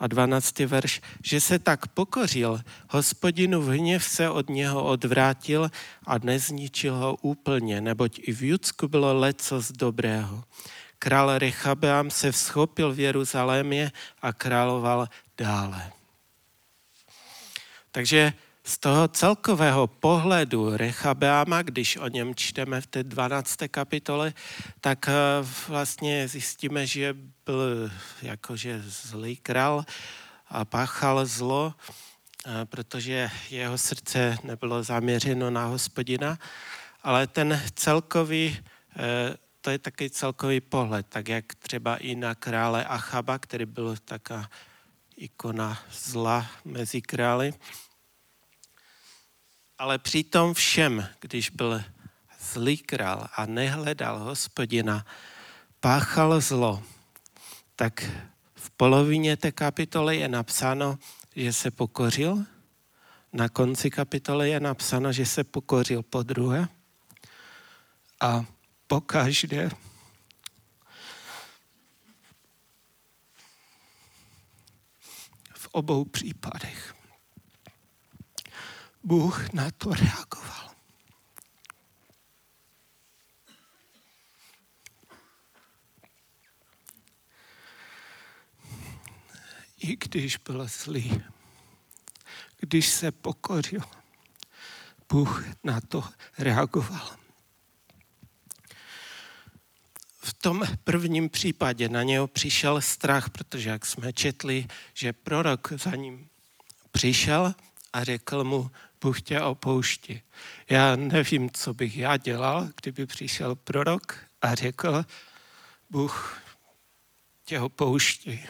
A 0.00 0.06
12. 0.06 0.58
verš, 0.58 1.00
že 1.24 1.40
se 1.40 1.58
tak 1.58 1.86
pokořil, 1.86 2.60
hospodinu 2.90 3.62
v 3.62 3.68
hněv 3.68 4.04
se 4.04 4.30
od 4.30 4.48
něho 4.48 4.84
odvrátil 4.84 5.70
a 6.06 6.18
nezničil 6.18 6.94
ho 6.94 7.16
úplně, 7.22 7.80
neboť 7.80 8.20
i 8.22 8.32
v 8.32 8.42
Judsku 8.42 8.88
bylo 8.88 9.18
leco 9.18 9.60
z 9.60 9.72
dobrého. 9.72 10.44
Král 10.98 11.38
Rechabeam 11.38 12.10
se 12.10 12.32
vzchopil 12.32 12.92
v 12.92 13.00
Jeruzalémě 13.00 13.92
a 14.22 14.32
královal 14.32 15.08
dále. 15.38 15.92
Takže 17.90 18.32
z 18.68 18.78
toho 18.78 19.08
celkového 19.08 19.86
pohledu 19.86 20.76
Rechabeama, 20.76 21.62
když 21.62 21.96
o 21.96 22.08
něm 22.08 22.34
čteme 22.34 22.80
v 22.80 22.86
té 22.86 23.02
12. 23.02 23.56
kapitole, 23.70 24.34
tak 24.80 25.08
eh, 25.08 25.12
vlastně 25.68 26.28
zjistíme, 26.28 26.86
že 26.86 27.16
byl 27.46 27.90
jakože 28.22 28.82
zlý 28.86 29.36
král 29.36 29.84
a 30.48 30.64
páchal 30.64 31.26
zlo, 31.26 31.74
eh, 32.46 32.64
protože 32.64 33.30
jeho 33.50 33.78
srdce 33.78 34.36
nebylo 34.44 34.82
zaměřeno 34.82 35.50
na 35.50 35.64
hospodina, 35.64 36.38
ale 37.02 37.26
ten 37.26 37.62
celkový, 37.74 38.56
eh, 38.96 39.36
to 39.60 39.70
je 39.70 39.78
taky 39.78 40.10
celkový 40.10 40.60
pohled, 40.60 41.06
tak 41.08 41.28
jak 41.28 41.54
třeba 41.54 41.96
i 41.96 42.14
na 42.14 42.34
krále 42.34 42.84
Achaba, 42.84 43.38
který 43.38 43.66
byl 43.66 43.96
taká 44.04 44.50
ikona 45.16 45.78
zla 45.92 46.46
mezi 46.64 47.02
krály, 47.02 47.54
ale 49.78 49.98
při 49.98 50.24
tom 50.24 50.54
všem, 50.54 51.08
když 51.20 51.50
byl 51.50 51.82
zlý 52.52 52.78
král 52.78 53.28
a 53.36 53.46
nehledal 53.46 54.18
hospodina, 54.18 55.06
páchal 55.80 56.40
zlo, 56.40 56.82
tak 57.76 58.02
v 58.54 58.70
polovině 58.70 59.36
té 59.36 59.52
kapitoly 59.52 60.16
je 60.16 60.28
napsáno, 60.28 60.98
že 61.36 61.52
se 61.52 61.70
pokořil. 61.70 62.44
Na 63.32 63.48
konci 63.48 63.90
kapitoly 63.90 64.50
je 64.50 64.60
napsáno, 64.60 65.12
že 65.12 65.26
se 65.26 65.44
pokořil 65.44 66.02
po 66.02 66.22
druhé. 66.22 66.68
A 68.20 68.44
po 68.86 69.00
každé 69.00 69.70
v 75.54 75.68
obou 75.72 76.04
případech 76.04 76.97
Bůh 79.04 79.52
na 79.52 79.70
to 79.70 79.90
reagoval. 79.90 80.70
I 89.78 89.96
když 89.96 90.36
byl 90.36 90.66
zlý, 90.66 91.22
když 92.56 92.88
se 92.88 93.12
pokoril, 93.12 93.80
Bůh 95.08 95.44
na 95.64 95.80
to 95.80 96.04
reagoval. 96.38 97.16
V 100.20 100.32
tom 100.34 100.64
prvním 100.84 101.30
případě 101.30 101.88
na 101.88 102.02
něho 102.02 102.26
přišel 102.26 102.80
strach, 102.80 103.30
protože 103.30 103.70
jak 103.70 103.86
jsme 103.86 104.12
četli, 104.12 104.66
že 104.94 105.12
prorok 105.12 105.72
za 105.72 105.90
ním 105.90 106.28
přišel 106.90 107.54
a 107.92 108.04
řekl 108.04 108.44
mu, 108.44 108.70
Bůh 109.00 109.22
tě 109.22 109.40
opouští. 109.40 110.22
Já 110.70 110.96
nevím, 110.96 111.50
co 111.50 111.74
bych 111.74 111.96
já 111.96 112.16
dělal, 112.16 112.68
kdyby 112.82 113.06
přišel 113.06 113.54
prorok 113.54 114.18
a 114.42 114.54
řekl, 114.54 115.04
Bůh 115.90 116.42
tě 117.44 117.60
opouští. 117.60 118.46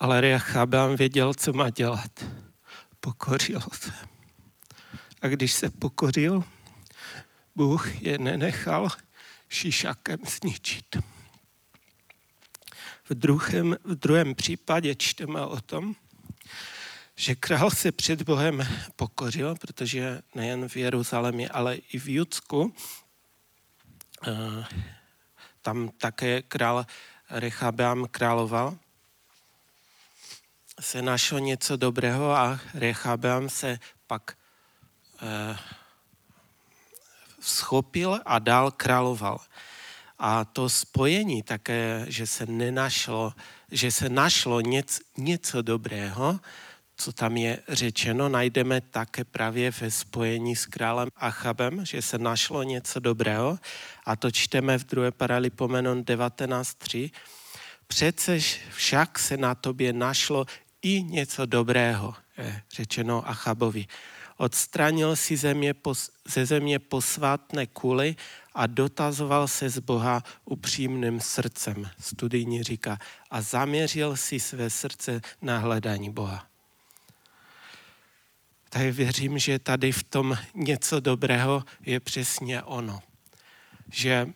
Ale 0.00 0.20
Reachabám 0.20 0.96
věděl, 0.96 1.34
co 1.34 1.52
má 1.52 1.70
dělat. 1.70 2.24
Pokořil 3.00 3.60
se. 3.72 3.92
A 5.22 5.28
když 5.28 5.52
se 5.52 5.70
pokořil, 5.70 6.44
Bůh 7.56 8.02
je 8.02 8.18
nenechal 8.18 8.88
šišakem 9.48 10.18
zničit. 10.26 10.96
V 13.04 13.14
druhém, 13.14 13.76
v 13.84 13.94
druhém 13.94 14.34
případě 14.34 14.94
čteme 14.94 15.40
o 15.40 15.60
tom, 15.60 15.94
že 17.16 17.34
král 17.34 17.70
se 17.70 17.92
před 17.92 18.22
Bohem 18.22 18.68
pokořil, 18.96 19.54
protože 19.54 20.22
nejen 20.34 20.68
v 20.68 20.76
Jeruzalémě, 20.76 21.48
ale 21.48 21.76
i 21.76 21.98
v 21.98 22.08
Judsku, 22.08 22.74
eh, 24.26 24.64
tam 25.62 25.88
také 25.88 26.42
král 26.42 26.86
Rechabeam 27.30 28.06
královal, 28.10 28.78
se 30.80 31.02
našlo 31.02 31.38
něco 31.38 31.76
dobrého 31.76 32.30
a 32.36 32.60
Rechabeam 32.74 33.48
se 33.48 33.78
pak 34.06 34.36
eh, 35.22 35.58
schopil 37.40 38.20
a 38.24 38.38
dál 38.38 38.70
královal. 38.70 39.40
A 40.18 40.44
to 40.44 40.68
spojení 40.68 41.42
také, 41.42 42.06
že 42.08 42.26
se 42.26 42.46
nenašlo, 42.46 43.32
že 43.70 43.90
se 43.92 44.08
našlo 44.08 44.60
něco, 44.60 45.02
něco 45.16 45.62
dobrého, 45.62 46.40
co 46.96 47.12
tam 47.12 47.36
je 47.36 47.58
řečeno, 47.68 48.28
najdeme 48.28 48.80
také 48.80 49.24
právě 49.24 49.70
ve 49.80 49.90
spojení 49.90 50.56
s 50.56 50.66
králem 50.66 51.08
Achabem, 51.16 51.86
že 51.86 52.02
se 52.02 52.18
našlo 52.18 52.62
něco 52.62 53.00
dobrého. 53.00 53.58
A 54.04 54.16
to 54.16 54.30
čteme 54.30 54.78
v 54.78 54.84
2. 54.84 55.10
Paralipomenon 55.10 56.02
19.3. 56.02 57.10
Přece 57.86 58.38
však 58.74 59.18
se 59.18 59.36
na 59.36 59.54
tobě 59.54 59.92
našlo 59.92 60.46
i 60.82 61.02
něco 61.02 61.46
dobrého, 61.46 62.14
je 62.38 62.62
řečeno 62.74 63.28
Achabovi. 63.28 63.86
Odstranil 64.36 65.16
si 65.16 65.36
země, 65.36 65.74
ze 66.28 66.46
země 66.46 66.78
posvátné 66.78 67.66
kuly 67.66 68.16
a 68.54 68.66
dotazoval 68.66 69.48
se 69.48 69.70
z 69.70 69.78
Boha 69.78 70.22
upřímným 70.44 71.20
srdcem. 71.20 71.90
Studijní 72.00 72.62
říká, 72.62 72.98
a 73.30 73.42
zaměřil 73.42 74.16
si 74.16 74.40
své 74.40 74.70
srdce 74.70 75.20
na 75.42 75.58
hledání 75.58 76.10
Boha. 76.10 76.55
Tak 78.76 78.94
věřím, 78.94 79.38
že 79.38 79.58
tady 79.58 79.92
v 79.92 80.02
tom 80.02 80.38
něco 80.54 81.00
dobrého 81.00 81.64
je 81.80 82.00
přesně 82.00 82.62
ono. 82.62 83.02
Že 83.92 84.26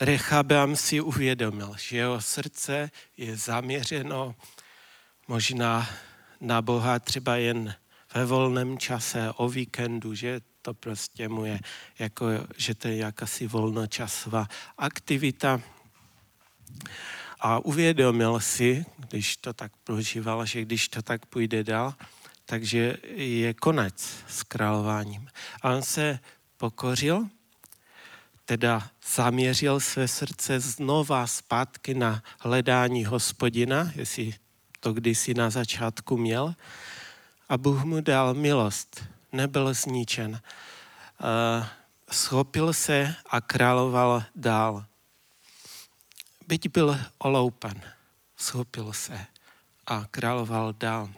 Rechabeam 0.00 0.76
si 0.76 1.00
uvědomil, 1.00 1.74
že 1.78 1.96
jeho 1.96 2.20
srdce 2.20 2.90
je 3.16 3.36
zaměřeno 3.36 4.34
možná 5.28 5.90
na 6.40 6.62
Boha 6.62 6.98
třeba 6.98 7.36
jen 7.36 7.74
ve 8.14 8.24
volném 8.24 8.78
čase, 8.78 9.30
o 9.36 9.48
víkendu, 9.48 10.14
že 10.14 10.40
to 10.62 10.74
prostě 10.74 11.28
mu 11.28 11.44
je, 11.44 11.60
jako, 11.98 12.26
že 12.56 12.74
to 12.74 12.88
je 12.88 12.96
jakási 12.96 13.46
volnočasová 13.46 14.48
aktivita. 14.78 15.60
A 17.40 17.58
uvědomil 17.58 18.40
si, 18.40 18.84
když 18.96 19.36
to 19.36 19.52
tak 19.52 19.72
prožíval, 19.84 20.46
že 20.46 20.62
když 20.62 20.88
to 20.88 21.02
tak 21.02 21.26
půjde 21.26 21.64
dál, 21.64 21.94
takže 22.44 22.96
je 23.14 23.54
konec 23.54 24.24
s 24.28 24.42
králováním. 24.42 25.28
A 25.62 25.70
on 25.70 25.82
se 25.82 26.18
pokořil, 26.56 27.26
teda 28.44 28.90
zaměřil 29.14 29.80
své 29.80 30.08
srdce 30.08 30.60
znova 30.60 31.26
zpátky 31.26 31.94
na 31.94 32.22
hledání 32.38 33.04
hospodina, 33.04 33.92
jestli 33.94 34.34
to 34.80 34.92
kdysi 34.92 35.34
na 35.34 35.50
začátku 35.50 36.16
měl, 36.16 36.54
a 37.48 37.58
Bůh 37.58 37.84
mu 37.84 38.00
dal 38.00 38.34
milost, 38.34 39.04
nebyl 39.32 39.74
zničen. 39.74 40.40
Schopil 42.10 42.72
se 42.72 43.14
a 43.30 43.40
královal 43.40 44.24
dál 44.36 44.84
byť 46.50 46.68
byl 46.68 46.98
oloupen, 47.18 47.82
schopil 48.36 48.92
se 48.92 49.26
a 49.86 50.06
královal 50.10 50.72
dál. 50.72 51.10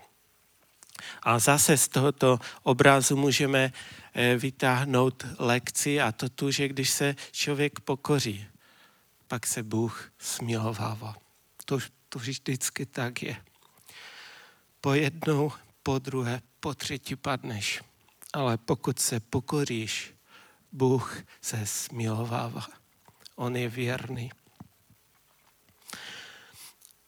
A 1.23 1.39
zase 1.39 1.77
z 1.77 1.89
tohoto 1.89 2.39
obrazu 2.63 3.17
můžeme 3.17 3.73
eh, 4.15 4.37
vytáhnout 4.37 5.25
lekci 5.39 6.01
a 6.01 6.13
to 6.13 6.29
tu, 6.29 6.51
že 6.51 6.69
když 6.69 6.91
se 6.91 7.17
člověk 7.33 7.81
pokoří, 7.81 8.47
pak 9.29 9.47
se 9.47 9.63
Bůh 9.63 10.13
smilovává. 10.19 11.17
To, 11.65 11.79
to 12.09 12.19
vždycky 12.19 12.87
tak 12.87 13.23
je. 13.23 13.37
Po 14.81 14.95
jednou, 14.95 15.53
po 15.83 15.99
druhé, 15.99 16.43
po 16.61 16.75
třetí 16.75 17.17
padneš. 17.17 17.81
Ale 18.33 18.59
pokud 18.59 18.99
se 18.99 19.21
pokoríš, 19.21 20.15
Bůh 20.73 21.25
se 21.41 21.67
smilovává. 21.67 22.67
On 23.37 23.57
je 23.57 23.69
věrný. 23.69 24.31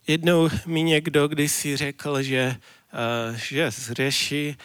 Jednou 0.06 0.48
mi 0.66 0.82
někdo 0.82 1.28
kdysi 1.28 1.76
řekl, 1.76 2.22
že, 2.22 2.56
uh, 3.30 3.36
že 3.36 3.70
zřeší 3.70 4.56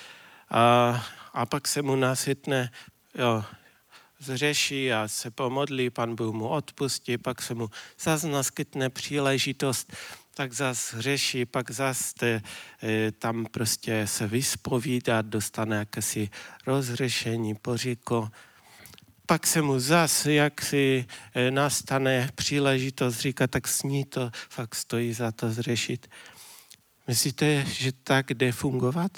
a, 0.49 1.05
a 1.33 1.45
pak 1.45 1.67
se 1.67 1.81
mu 1.81 1.95
nasytne, 1.95 2.71
jo, 3.15 3.43
zřeší 4.19 4.93
a 4.93 5.07
se 5.07 5.31
pomodlí, 5.31 5.89
pan 5.89 6.15
Bůh 6.15 6.33
mu 6.35 6.47
odpustí, 6.47 7.17
pak 7.17 7.41
se 7.41 7.53
mu 7.53 7.69
zase 7.99 8.27
naskytne 8.27 8.89
příležitost, 8.89 9.93
tak 10.33 10.53
zas 10.53 10.95
řeší, 10.97 11.45
pak 11.45 11.71
zas 11.71 12.13
te, 12.13 12.41
e, 12.83 13.11
tam 13.11 13.45
prostě 13.45 14.07
se 14.07 14.27
vyspovídá, 14.27 15.21
dostane 15.21 15.75
jakési 15.75 16.29
rozřešení, 16.67 17.55
poříko. 17.55 18.29
Pak 19.29 19.47
se 19.47 19.61
mu 19.61 19.79
zas, 19.79 20.25
jak 20.25 20.61
si 20.61 21.05
e, 21.33 21.51
nastane 21.51 22.29
příležitost, 22.35 23.19
říká, 23.19 23.47
tak 23.47 23.67
sní 23.67 24.05
to, 24.05 24.31
fakt 24.49 24.75
stojí 24.75 25.13
za 25.13 25.31
to 25.31 25.51
zřešit. 25.51 26.07
Myslíte, 27.07 27.65
že 27.65 27.91
tak 27.91 28.29
jde 28.29 28.51
fungovat? 28.51 29.11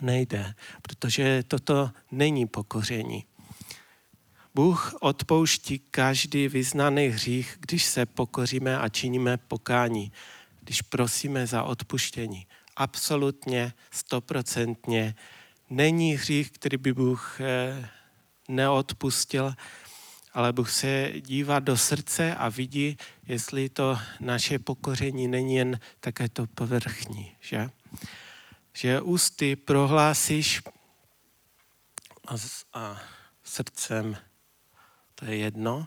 nejde, 0.00 0.54
protože 0.82 1.42
toto 1.48 1.90
není 2.10 2.46
pokoření. 2.46 3.24
Bůh 4.54 4.94
odpouští 5.00 5.78
každý 5.78 6.48
vyznaný 6.48 7.08
hřích, 7.08 7.56
když 7.60 7.84
se 7.84 8.06
pokoříme 8.06 8.78
a 8.78 8.88
činíme 8.88 9.36
pokání, 9.36 10.12
když 10.60 10.82
prosíme 10.82 11.46
za 11.46 11.62
odpuštění. 11.62 12.46
Absolutně, 12.76 13.72
stoprocentně. 13.90 15.14
Není 15.70 16.12
hřích, 16.12 16.50
který 16.50 16.76
by 16.76 16.92
Bůh 16.92 17.40
eh, 17.40 17.88
neodpustil, 18.48 19.54
ale 20.32 20.52
Bůh 20.52 20.70
se 20.70 21.12
dívá 21.20 21.58
do 21.58 21.76
srdce 21.76 22.34
a 22.34 22.48
vidí, 22.48 22.96
jestli 23.26 23.68
to 23.68 23.98
naše 24.20 24.58
pokoření 24.58 25.28
není 25.28 25.56
jen 25.56 25.80
také 26.00 26.28
to 26.28 26.46
povrchní. 26.46 27.32
Že? 27.40 27.70
že 28.76 29.00
ústy 29.00 29.56
prohlásíš 29.56 30.62
a, 32.26 32.34
a 32.72 33.00
srdcem, 33.44 34.16
to 35.14 35.24
je 35.24 35.36
jedno. 35.36 35.86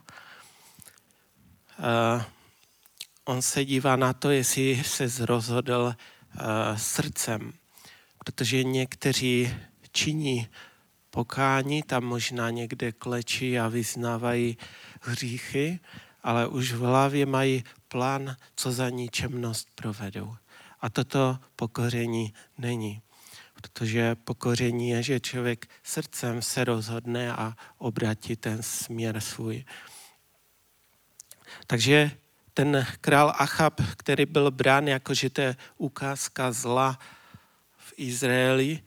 A 1.77 2.25
on 3.25 3.41
se 3.41 3.65
dívá 3.65 3.95
na 3.95 4.13
to, 4.13 4.29
jestli 4.31 4.83
se 4.83 5.25
rozhodl 5.25 5.95
srdcem, 6.75 7.53
protože 8.17 8.63
někteří 8.63 9.53
činí 9.91 10.47
pokání, 11.09 11.83
tam 11.83 12.03
možná 12.03 12.49
někde 12.49 12.91
klečí 12.91 13.59
a 13.59 13.67
vyznávají 13.67 14.57
hříchy, 15.01 15.79
ale 16.23 16.47
už 16.47 16.71
v 16.71 16.79
hlavě 16.79 17.25
mají 17.25 17.63
plán, 17.87 18.35
co 18.55 18.71
za 18.71 18.89
ničemnost 18.89 19.67
provedou. 19.75 20.35
A 20.81 20.89
toto 20.89 21.39
pokoření 21.55 22.33
není. 22.57 23.01
Protože 23.53 24.15
pokoření 24.15 24.89
je, 24.89 25.03
že 25.03 25.19
člověk 25.19 25.67
srdcem 25.83 26.41
se 26.41 26.63
rozhodne 26.63 27.33
a 27.33 27.53
obratí 27.77 28.35
ten 28.35 28.63
směr 28.63 29.19
svůj. 29.21 29.65
Takže 31.67 32.11
ten 32.53 32.87
král 33.01 33.33
Achab, 33.37 33.81
který 33.97 34.25
byl 34.25 34.51
brán 34.51 34.87
jako, 34.87 35.13
že 35.13 35.29
to 35.29 35.41
je 35.41 35.55
ukázka 35.77 36.51
zla 36.51 36.99
v 37.77 37.93
Izraeli, 37.97 38.79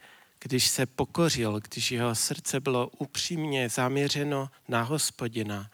když 0.43 0.67
se 0.67 0.85
pokořil, 0.85 1.59
když 1.59 1.91
jeho 1.91 2.15
srdce 2.15 2.59
bylo 2.59 2.87
upřímně 2.87 3.69
zaměřeno 3.69 4.49
na 4.67 4.81
hospodina, 4.81 5.69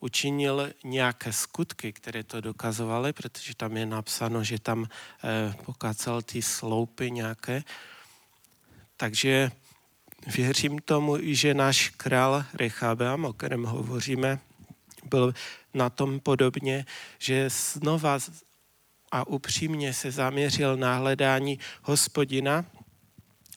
učinil 0.00 0.70
nějaké 0.84 1.32
skutky, 1.32 1.92
které 1.92 2.24
to 2.24 2.40
dokazovaly, 2.40 3.12
protože 3.12 3.54
tam 3.54 3.76
je 3.76 3.86
napsáno, 3.86 4.44
že 4.44 4.58
tam 4.58 4.86
eh, 5.24 5.54
pokácal 5.64 6.22
ty 6.22 6.42
sloupy 6.42 7.10
nějaké. 7.10 7.62
Takže 8.96 9.50
věřím 10.26 10.78
tomu, 10.78 11.16
že 11.20 11.54
náš 11.54 11.88
král 11.88 12.44
Rechabeam, 12.54 13.24
o 13.24 13.32
kterém 13.32 13.64
hovoříme, 13.64 14.38
byl 15.04 15.34
na 15.74 15.90
tom 15.90 16.20
podobně, 16.20 16.86
že 17.18 17.50
znova 17.50 18.18
a 19.12 19.26
upřímně 19.26 19.94
se 19.94 20.10
zaměřil 20.10 20.76
na 20.76 20.96
hledání 20.96 21.58
hospodina 21.82 22.64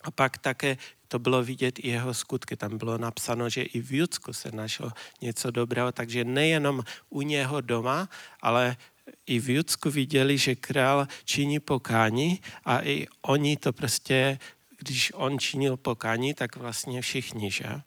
a 0.01 0.11
pak 0.11 0.37
také 0.37 0.77
to 1.07 1.19
bylo 1.19 1.43
vidět 1.43 1.79
i 1.79 1.87
jeho 1.87 2.13
skutky. 2.13 2.55
Tam 2.55 2.77
bylo 2.77 2.97
napsáno, 2.97 3.49
že 3.49 3.61
i 3.63 3.81
v 3.81 3.91
Judsku 3.91 4.33
se 4.33 4.51
našlo 4.51 4.91
něco 5.21 5.51
dobrého, 5.51 5.91
takže 5.91 6.23
nejenom 6.23 6.83
u 7.09 7.21
něho 7.21 7.61
doma, 7.61 8.09
ale 8.41 8.77
i 9.25 9.39
v 9.39 9.49
Judsku 9.49 9.89
viděli, 9.91 10.37
že 10.37 10.55
král 10.55 11.07
činí 11.25 11.59
pokání 11.59 12.41
a 12.65 12.81
i 12.81 13.07
oni 13.21 13.57
to 13.57 13.73
prostě, 13.73 14.39
když 14.77 15.11
on 15.15 15.39
činil 15.39 15.77
pokání, 15.77 16.33
tak 16.33 16.55
vlastně 16.55 17.01
všichni, 17.01 17.51
že? 17.51 17.81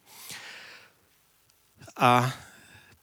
A 1.96 2.34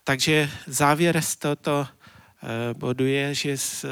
takže 0.03 0.49
závěr 0.67 1.21
z 1.21 1.35
tohoto 1.35 1.87
eh, 1.87 2.73
bodu 2.73 3.05
je, 3.05 3.35
že 3.35 3.57
s, 3.57 3.83
eh, 3.83 3.89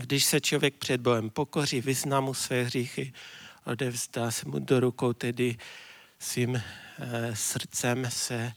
když 0.00 0.24
se 0.24 0.40
člověk 0.40 0.74
před 0.74 1.00
Bohem 1.00 1.30
pokoří, 1.30 1.80
vyzná 1.80 2.20
mu 2.20 2.34
své 2.34 2.62
hříchy, 2.62 3.12
odevzdá 3.70 4.30
se 4.30 4.48
mu 4.48 4.58
do 4.58 4.80
rukou, 4.80 5.12
tedy 5.12 5.56
svým 6.18 6.56
e, 6.56 6.62
srdcem 7.36 8.06
se 8.10 8.52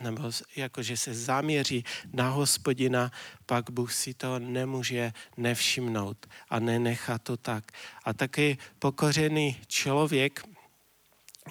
nebo 0.00 0.30
jakože 0.56 0.96
se 0.96 1.14
zaměří 1.14 1.84
na 2.12 2.28
hospodina, 2.28 3.12
pak 3.46 3.70
Bůh 3.70 3.92
si 3.92 4.14
to 4.14 4.38
nemůže 4.38 5.12
nevšimnout 5.36 6.26
a 6.50 6.58
nenechá 6.58 7.18
to 7.18 7.36
tak. 7.36 7.72
A 8.04 8.12
taky 8.12 8.58
pokořený 8.78 9.60
člověk, 9.66 10.42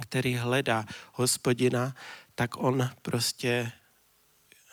který 0.01 0.35
hledá 0.35 0.85
hospodina, 1.13 1.95
tak 2.35 2.57
on 2.57 2.89
prostě, 3.01 3.71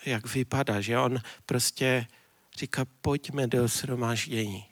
jak 0.07 0.35
vypadá, 0.35 0.81
že 0.81 0.99
on 0.99 1.19
prostě 1.47 2.07
říká, 2.59 2.85
pojďme 3.01 3.47
do 3.47 3.69
shromáždění 3.69 4.70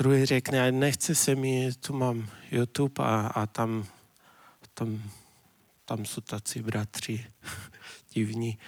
druhý 0.00 0.26
řekne, 0.26 0.72
nechce 0.72 1.14
se 1.14 1.34
mi, 1.34 1.72
tu 1.80 1.92
mám 1.92 2.28
YouTube 2.50 3.04
a, 3.04 3.26
a 3.26 3.46
tam, 3.46 3.86
tam, 4.74 5.02
tam 5.84 6.04
jsou 6.04 6.20
tací 6.20 6.62
bratři 6.62 7.26
divní. 8.12 8.58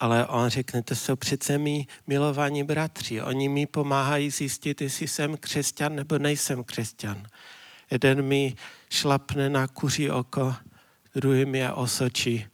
Ale 0.00 0.26
on 0.26 0.48
řekne, 0.48 0.82
to 0.82 0.94
jsou 0.94 1.16
přece 1.16 1.58
mi 1.58 1.86
milovaní 2.06 2.64
bratři. 2.64 3.22
Oni 3.22 3.48
mi 3.48 3.66
pomáhají 3.66 4.30
zjistit, 4.30 4.80
jestli 4.80 5.08
jsem 5.08 5.36
křesťan 5.36 5.96
nebo 5.96 6.18
nejsem 6.18 6.64
křesťan. 6.64 7.26
Jeden 7.90 8.22
mi 8.22 8.54
šlapne 8.90 9.50
na 9.50 9.68
kuří 9.68 10.10
oko, 10.10 10.54
druhý 11.14 11.44
mě 11.44 11.72
osočí, 11.72 12.46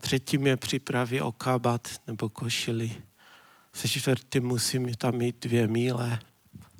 třetí 0.00 0.38
mě 0.38 0.56
připraví 0.56 1.20
o 1.20 1.32
kabat 1.32 1.88
nebo 2.06 2.28
košili 2.28 3.09
se 3.72 3.88
čtvrtým 3.88 4.44
musím 4.44 4.94
tam 4.94 5.14
mít 5.14 5.36
dvě 5.40 5.68
míle. 5.68 6.18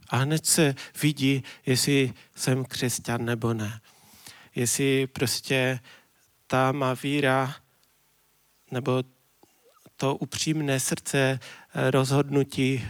A 0.08 0.16
hned 0.16 0.46
se 0.46 0.74
vidí, 1.02 1.44
jestli 1.66 2.12
jsem 2.36 2.64
křesťan 2.64 3.24
nebo 3.24 3.54
ne. 3.54 3.80
Jestli 4.54 5.06
prostě 5.06 5.80
ta 6.46 6.72
má 6.72 6.94
víra 6.94 7.56
nebo 8.70 9.02
to 9.96 10.16
upřímné 10.16 10.80
srdce 10.80 11.38
eh, 11.74 11.90
rozhodnutí, 11.90 12.84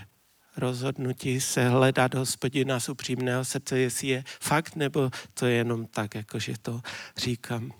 rozhodnutí 0.57 1.40
se 1.40 1.68
hledat 1.68 2.14
hospodina 2.14 2.80
z 2.80 2.88
upřímného 2.88 3.44
srdce, 3.44 3.78
jestli 3.78 4.09
je 4.09 4.24
fakt, 4.40 4.76
nebo 4.76 5.11
to 5.34 5.46
je 5.46 5.55
jenom 5.55 5.86
tak, 5.86 6.14
jakože 6.14 6.55
to 6.62 6.80
říkám. 7.16 7.72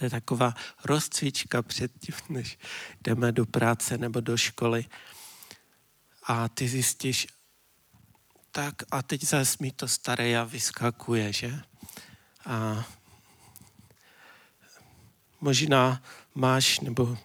To 0.00 0.06
je 0.06 0.10
taková 0.10 0.54
rozcvička 0.84 1.62
předtím, 1.62 2.14
než 2.28 2.58
jdeme 3.00 3.32
do 3.32 3.46
práce 3.46 3.98
nebo 3.98 4.20
do 4.20 4.36
školy. 4.36 4.84
A 6.26 6.48
ty 6.48 6.68
zjistíš, 6.68 7.26
tak 8.50 8.74
a 8.90 9.02
teď 9.02 9.24
zase 9.24 9.56
mi 9.60 9.70
to 9.70 9.88
staré 9.88 10.28
já 10.28 10.44
vyskakuje, 10.44 11.32
že? 11.32 11.60
A 12.46 12.84
možná 15.40 16.02
máš, 16.34 16.80
nebo 16.80 17.18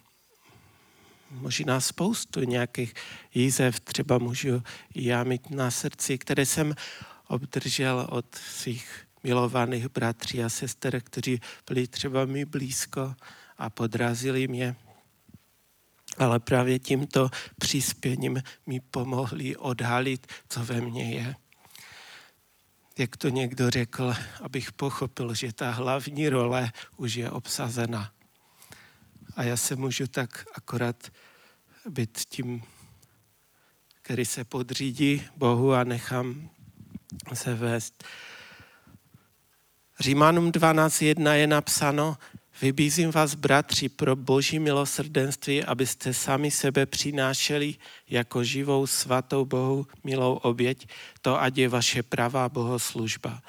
možná 1.31 1.81
spoustu 1.81 2.39
nějakých 2.39 2.93
jízev, 3.33 3.79
třeba 3.79 4.17
můžu 4.17 4.63
já 4.95 5.23
mít 5.23 5.49
na 5.49 5.71
srdci, 5.71 6.17
které 6.17 6.45
jsem 6.45 6.75
obdržel 7.27 8.07
od 8.09 8.35
svých 8.35 9.04
milovaných 9.25 9.89
bratří 9.89 10.43
a 10.43 10.49
sester, 10.49 11.01
kteří 11.01 11.41
byli 11.67 11.87
třeba 11.87 12.25
mi 12.25 12.45
blízko 12.45 13.15
a 13.57 13.69
podrazili 13.69 14.47
mě. 14.47 14.75
Ale 16.17 16.39
právě 16.39 16.79
tímto 16.79 17.29
přispěním 17.59 18.43
mi 18.65 18.79
pomohli 18.79 19.55
odhalit, 19.55 20.27
co 20.49 20.65
ve 20.65 20.81
mně 20.81 21.11
je. 21.15 21.35
Jak 22.97 23.17
to 23.17 23.29
někdo 23.29 23.69
řekl, 23.69 24.13
abych 24.41 24.71
pochopil, 24.71 25.33
že 25.33 25.53
ta 25.53 25.71
hlavní 25.71 26.29
role 26.29 26.71
už 26.97 27.13
je 27.15 27.31
obsazena. 27.31 28.11
A 29.35 29.43
já 29.43 29.57
se 29.57 29.75
můžu 29.75 30.07
tak 30.07 30.45
akorát 30.53 31.11
být 31.89 32.21
tím, 32.29 32.63
který 34.01 34.25
se 34.25 34.43
podřídí 34.43 35.21
Bohu 35.37 35.73
a 35.73 35.83
nechám 35.83 36.49
se 37.33 37.53
vést. 37.53 38.03
Římanům 39.99 40.51
12.1 40.51 41.33
je 41.33 41.47
napsáno, 41.47 42.17
vybízím 42.61 43.11
vás, 43.11 43.35
bratři, 43.35 43.89
pro 43.89 44.15
boží 44.15 44.59
milosrdenství, 44.59 45.63
abyste 45.63 46.13
sami 46.13 46.51
sebe 46.51 46.85
přinášeli 46.85 47.75
jako 48.09 48.43
živou 48.43 48.87
svatou 48.87 49.45
Bohu 49.45 49.87
milou 50.03 50.33
oběť, 50.33 50.87
to 51.21 51.41
ať 51.41 51.57
je 51.57 51.69
vaše 51.69 52.03
pravá 52.03 52.49
bohoslužba. 52.49 53.41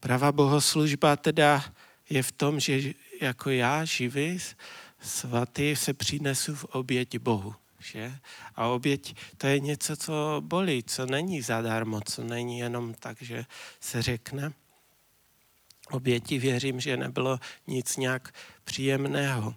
Pravá 0.00 0.32
bohoslužba 0.32 1.16
teda 1.16 1.64
je 2.10 2.22
v 2.22 2.32
tom, 2.32 2.60
že 2.60 2.92
jako 3.20 3.50
já 3.50 3.84
živý, 3.84 4.38
svatý, 5.00 5.76
se 5.76 5.94
přinesu 5.94 6.54
v 6.54 6.64
oběť 6.64 7.18
Bohu. 7.18 7.54
Že? 7.78 8.12
A 8.54 8.66
oběť 8.66 9.16
to 9.36 9.46
je 9.46 9.60
něco, 9.60 9.96
co 9.96 10.12
bolí, 10.40 10.82
co 10.82 11.06
není 11.06 11.42
zadarmo, 11.42 12.00
co 12.00 12.24
není 12.24 12.58
jenom 12.58 12.94
tak, 12.94 13.22
že 13.22 13.44
se 13.80 14.02
řekne. 14.02 14.52
Oběti 15.92 16.38
věřím, 16.38 16.80
že 16.80 16.96
nebylo 16.96 17.40
nic 17.66 17.96
nějak 17.96 18.34
příjemného. 18.64 19.54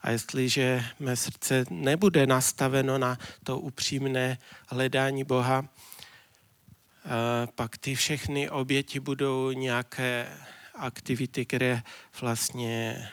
A 0.00 0.10
jestliže 0.10 0.84
mé 1.00 1.16
srdce 1.16 1.64
nebude 1.70 2.26
nastaveno 2.26 2.98
na 2.98 3.18
to 3.44 3.58
upřímné 3.58 4.38
hledání 4.68 5.24
Boha, 5.24 5.64
eh, 5.64 7.08
pak 7.54 7.78
ty 7.78 7.94
všechny 7.94 8.50
oběti 8.50 9.00
budou 9.00 9.52
nějaké 9.52 10.28
aktivity, 10.74 11.46
které 11.46 11.82
vlastně 12.20 13.08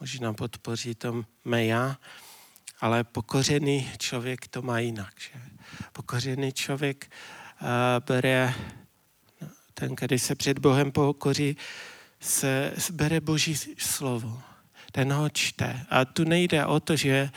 možná 0.00 0.32
podpoří 0.32 0.94
to 0.94 1.24
mé 1.44 1.64
já, 1.64 1.96
ale 2.80 3.04
pokořený 3.04 3.90
člověk 3.98 4.48
to 4.48 4.62
má 4.62 4.78
jinak. 4.78 5.14
Že? 5.20 5.40
Pokořený 5.92 6.52
člověk 6.52 7.10
uh, 7.62 7.68
bere, 8.06 8.54
ten, 9.80 9.96
který 9.96 10.18
se 10.18 10.34
před 10.34 10.58
Bohem 10.58 10.92
pokoří, 10.92 11.56
se 12.20 12.72
bere 12.92 13.20
Boží 13.20 13.56
slovo. 13.78 14.42
Ten 14.92 15.12
ho 15.12 15.28
čte. 15.28 15.86
A 15.90 16.04
tu 16.04 16.24
nejde 16.24 16.66
o 16.66 16.80
to, 16.80 16.96
že 16.96 17.30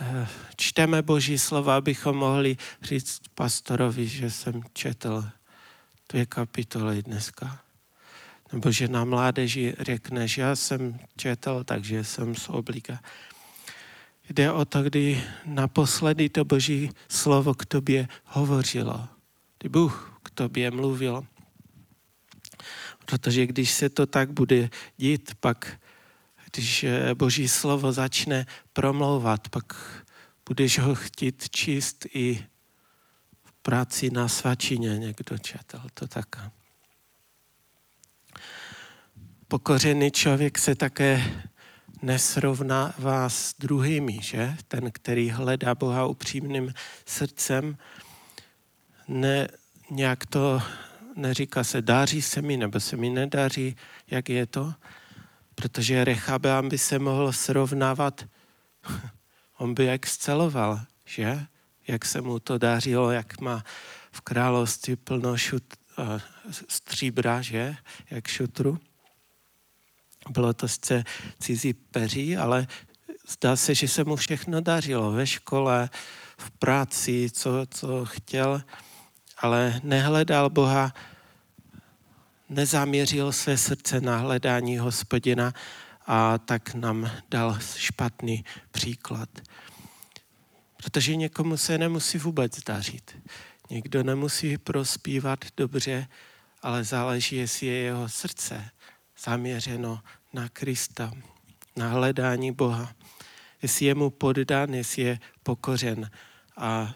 uh, 0.00 0.26
čteme 0.56 1.02
Boží 1.02 1.38
slovo, 1.38 1.70
abychom 1.70 2.16
mohli 2.16 2.56
říct 2.82 3.20
pastorovi, 3.34 4.06
že 4.06 4.30
jsem 4.30 4.62
četl 4.72 5.24
dvě 6.08 6.26
kapitoly 6.26 7.02
dneska. 7.02 7.60
Nebo 8.52 8.70
že 8.70 8.88
na 8.88 9.04
mládeži 9.04 9.74
řekneš, 9.80 10.38
já 10.38 10.56
jsem 10.56 10.98
četl, 11.16 11.64
takže 11.64 12.04
jsem 12.04 12.34
z 12.34 12.48
obliga. 12.48 13.00
Jde 14.30 14.52
o 14.52 14.64
to, 14.64 14.82
kdy 14.82 15.22
naposledy 15.44 16.28
to 16.28 16.44
Boží 16.44 16.90
slovo 17.08 17.54
k 17.54 17.66
tobě 17.66 18.08
hovořilo. 18.24 19.08
Kdy 19.58 19.68
Bůh 19.68 20.20
k 20.22 20.30
tobě 20.30 20.70
mluvil. 20.70 21.26
Protože 23.06 23.46
když 23.46 23.70
se 23.70 23.88
to 23.88 24.06
tak 24.06 24.30
bude 24.30 24.70
dít, 24.96 25.34
pak 25.40 25.78
když 26.52 26.84
eh, 26.84 27.14
Boží 27.14 27.48
slovo 27.48 27.92
začne 27.92 28.46
promlouvat, 28.72 29.48
pak 29.48 29.74
budeš 30.48 30.78
ho 30.78 30.94
chtít 30.94 31.50
číst 31.50 32.06
i 32.14 32.46
v 33.44 33.52
práci 33.62 34.10
na 34.10 34.28
svačině 34.28 34.98
někdo 34.98 35.38
četl 35.38 35.80
to 35.94 36.08
taká. 36.08 36.52
Pokořený 39.48 40.10
člověk 40.10 40.58
se 40.58 40.74
také 40.74 41.42
nesrovnává 42.02 43.28
s 43.28 43.54
druhými, 43.58 44.18
že? 44.22 44.56
Ten, 44.68 44.90
který 44.92 45.30
hledá 45.30 45.74
Boha 45.74 46.06
upřímným 46.06 46.74
srdcem, 47.06 47.78
ne, 49.08 49.48
nějak 49.90 50.26
to 50.26 50.62
neříká 51.16 51.64
se, 51.64 51.82
dáří 51.82 52.22
se 52.22 52.42
mi 52.42 52.56
nebo 52.56 52.80
se 52.80 52.96
mi 52.96 53.10
nedaří, 53.10 53.76
jak 54.10 54.28
je 54.28 54.46
to, 54.46 54.74
protože 55.54 56.04
Rechabeam 56.04 56.68
by 56.68 56.78
se 56.78 56.98
mohl 56.98 57.32
srovnávat, 57.32 58.24
on 59.58 59.74
by 59.74 59.90
exceloval, 59.90 60.80
že? 61.04 61.46
Jak 61.88 62.04
se 62.04 62.20
mu 62.20 62.38
to 62.38 62.58
dařilo, 62.58 63.10
jak 63.10 63.40
má 63.40 63.64
v 64.12 64.20
království 64.20 64.96
plno 64.96 65.36
šut, 65.36 65.62
uh, 65.98 66.20
stříbra, 66.68 67.42
že? 67.42 67.76
Jak 68.10 68.28
šutru. 68.28 68.78
Bylo 70.30 70.54
to 70.54 70.68
sice 70.68 71.04
cizí 71.40 71.74
peří, 71.74 72.36
ale 72.36 72.66
zdá 73.28 73.56
se, 73.56 73.74
že 73.74 73.88
se 73.88 74.04
mu 74.04 74.16
všechno 74.16 74.60
dařilo 74.60 75.12
ve 75.12 75.26
škole, 75.26 75.90
v 76.38 76.50
práci, 76.50 77.30
co, 77.32 77.50
co 77.70 78.04
chtěl, 78.04 78.62
ale 79.38 79.80
nehledal 79.82 80.50
Boha, 80.50 80.94
nezaměřil 82.48 83.32
své 83.32 83.56
srdce 83.56 84.00
na 84.00 84.16
hledání 84.16 84.78
hospodina 84.78 85.52
a 86.06 86.38
tak 86.38 86.74
nám 86.74 87.10
dal 87.30 87.58
špatný 87.76 88.44
příklad. 88.70 89.28
Protože 90.76 91.16
někomu 91.16 91.56
se 91.56 91.78
nemusí 91.78 92.18
vůbec 92.18 92.60
dařit. 92.64 93.16
Někdo 93.70 94.02
nemusí 94.02 94.58
prospívat 94.58 95.44
dobře, 95.56 96.06
ale 96.62 96.84
záleží, 96.84 97.36
jestli 97.36 97.66
je 97.66 97.74
jeho 97.74 98.08
srdce 98.08 98.70
zaměřeno 99.24 100.00
na 100.32 100.48
Krista, 100.48 101.12
na 101.76 101.88
hledání 101.88 102.52
Boha. 102.52 102.92
Jestli 103.62 103.86
je 103.86 103.94
mu 103.94 104.10
poddán, 104.10 104.74
jestli 104.74 105.02
je 105.02 105.18
pokořen. 105.42 106.10
A 106.56 106.94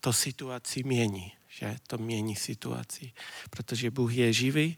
to 0.00 0.12
situaci 0.12 0.82
mění, 0.82 1.32
že 1.62 1.76
to 1.86 1.98
mění 1.98 2.36
situaci. 2.36 3.12
Protože 3.50 3.90
Bůh 3.90 4.14
je 4.14 4.32
živý, 4.32 4.76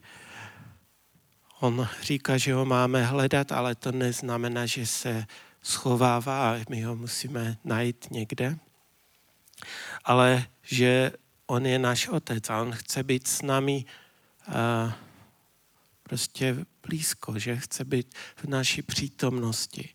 On 1.61 1.89
říká, 2.03 2.39
že 2.39 2.55
ho 2.55 2.65
máme 2.65 3.05
hledat, 3.05 3.53
ale 3.53 3.75
to 3.75 3.93
neznamená, 3.93 4.67
že 4.67 4.87
se 4.87 5.27
schovává 5.63 6.53
a 6.53 6.61
my 6.69 6.83
ho 6.83 6.97
musíme 6.97 7.57
najít 7.65 8.11
někde. 8.11 8.59
Ale 10.05 10.47
že 10.63 11.13
on 11.47 11.67
je 11.67 11.79
náš 11.79 12.09
otec 12.09 12.51
a 12.51 12.61
on 12.61 12.73
chce 12.73 13.03
být 13.03 13.29
s 13.29 13.43
námi 13.43 13.85
prostě 16.03 16.57
blízko, 16.87 17.39
že 17.39 17.57
chce 17.57 17.85
být 17.85 18.15
v 18.37 18.45
naší 18.45 18.83
přítomnosti. 18.83 19.89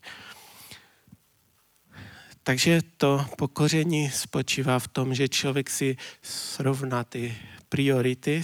Takže 2.50 2.82
to 2.96 3.26
pokoření 3.38 4.10
spočívá 4.10 4.78
v 4.78 4.88
tom, 4.88 5.14
že 5.14 5.28
člověk 5.28 5.70
si 5.70 5.96
srovná 6.22 7.04
ty 7.04 7.36
priority 7.68 8.42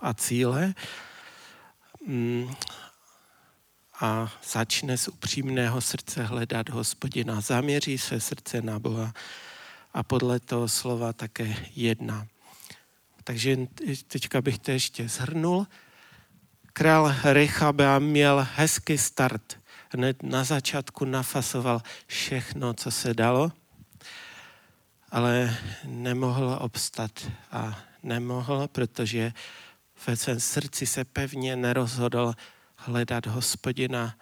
a 0.00 0.14
cíle 0.14 0.74
mm, 2.06 2.54
a 4.00 4.32
začne 4.52 4.98
z 4.98 5.08
upřímného 5.08 5.80
srdce 5.80 6.22
hledat 6.22 6.68
hospodina. 6.68 7.40
Zaměří 7.40 7.98
se 7.98 8.20
srdce 8.20 8.62
na 8.62 8.78
Boha 8.78 9.12
a 9.94 10.02
podle 10.02 10.40
toho 10.40 10.68
slova 10.68 11.12
také 11.12 11.56
jedna. 11.76 12.26
Takže 13.24 13.56
teďka 14.06 14.42
bych 14.42 14.58
to 14.58 14.70
ještě 14.70 15.08
zhrnul 15.08 15.66
král 16.72 17.14
Rechabea 17.24 17.98
měl 17.98 18.46
hezký 18.54 18.98
start. 18.98 19.61
Hned 19.94 20.22
na 20.22 20.44
začátku 20.44 21.04
nafasoval 21.04 21.82
všechno, 22.06 22.74
co 22.74 22.90
se 22.90 23.14
dalo, 23.14 23.52
ale 25.10 25.56
nemohl 25.84 26.58
obstat 26.60 27.10
a 27.50 27.78
nemohl, 28.02 28.68
protože 28.68 29.32
ve 30.06 30.16
svém 30.16 30.40
srdci 30.40 30.86
se 30.86 31.04
pevně 31.04 31.56
nerozhodl 31.56 32.34
hledat 32.76 33.26
hospodina, 33.26 34.14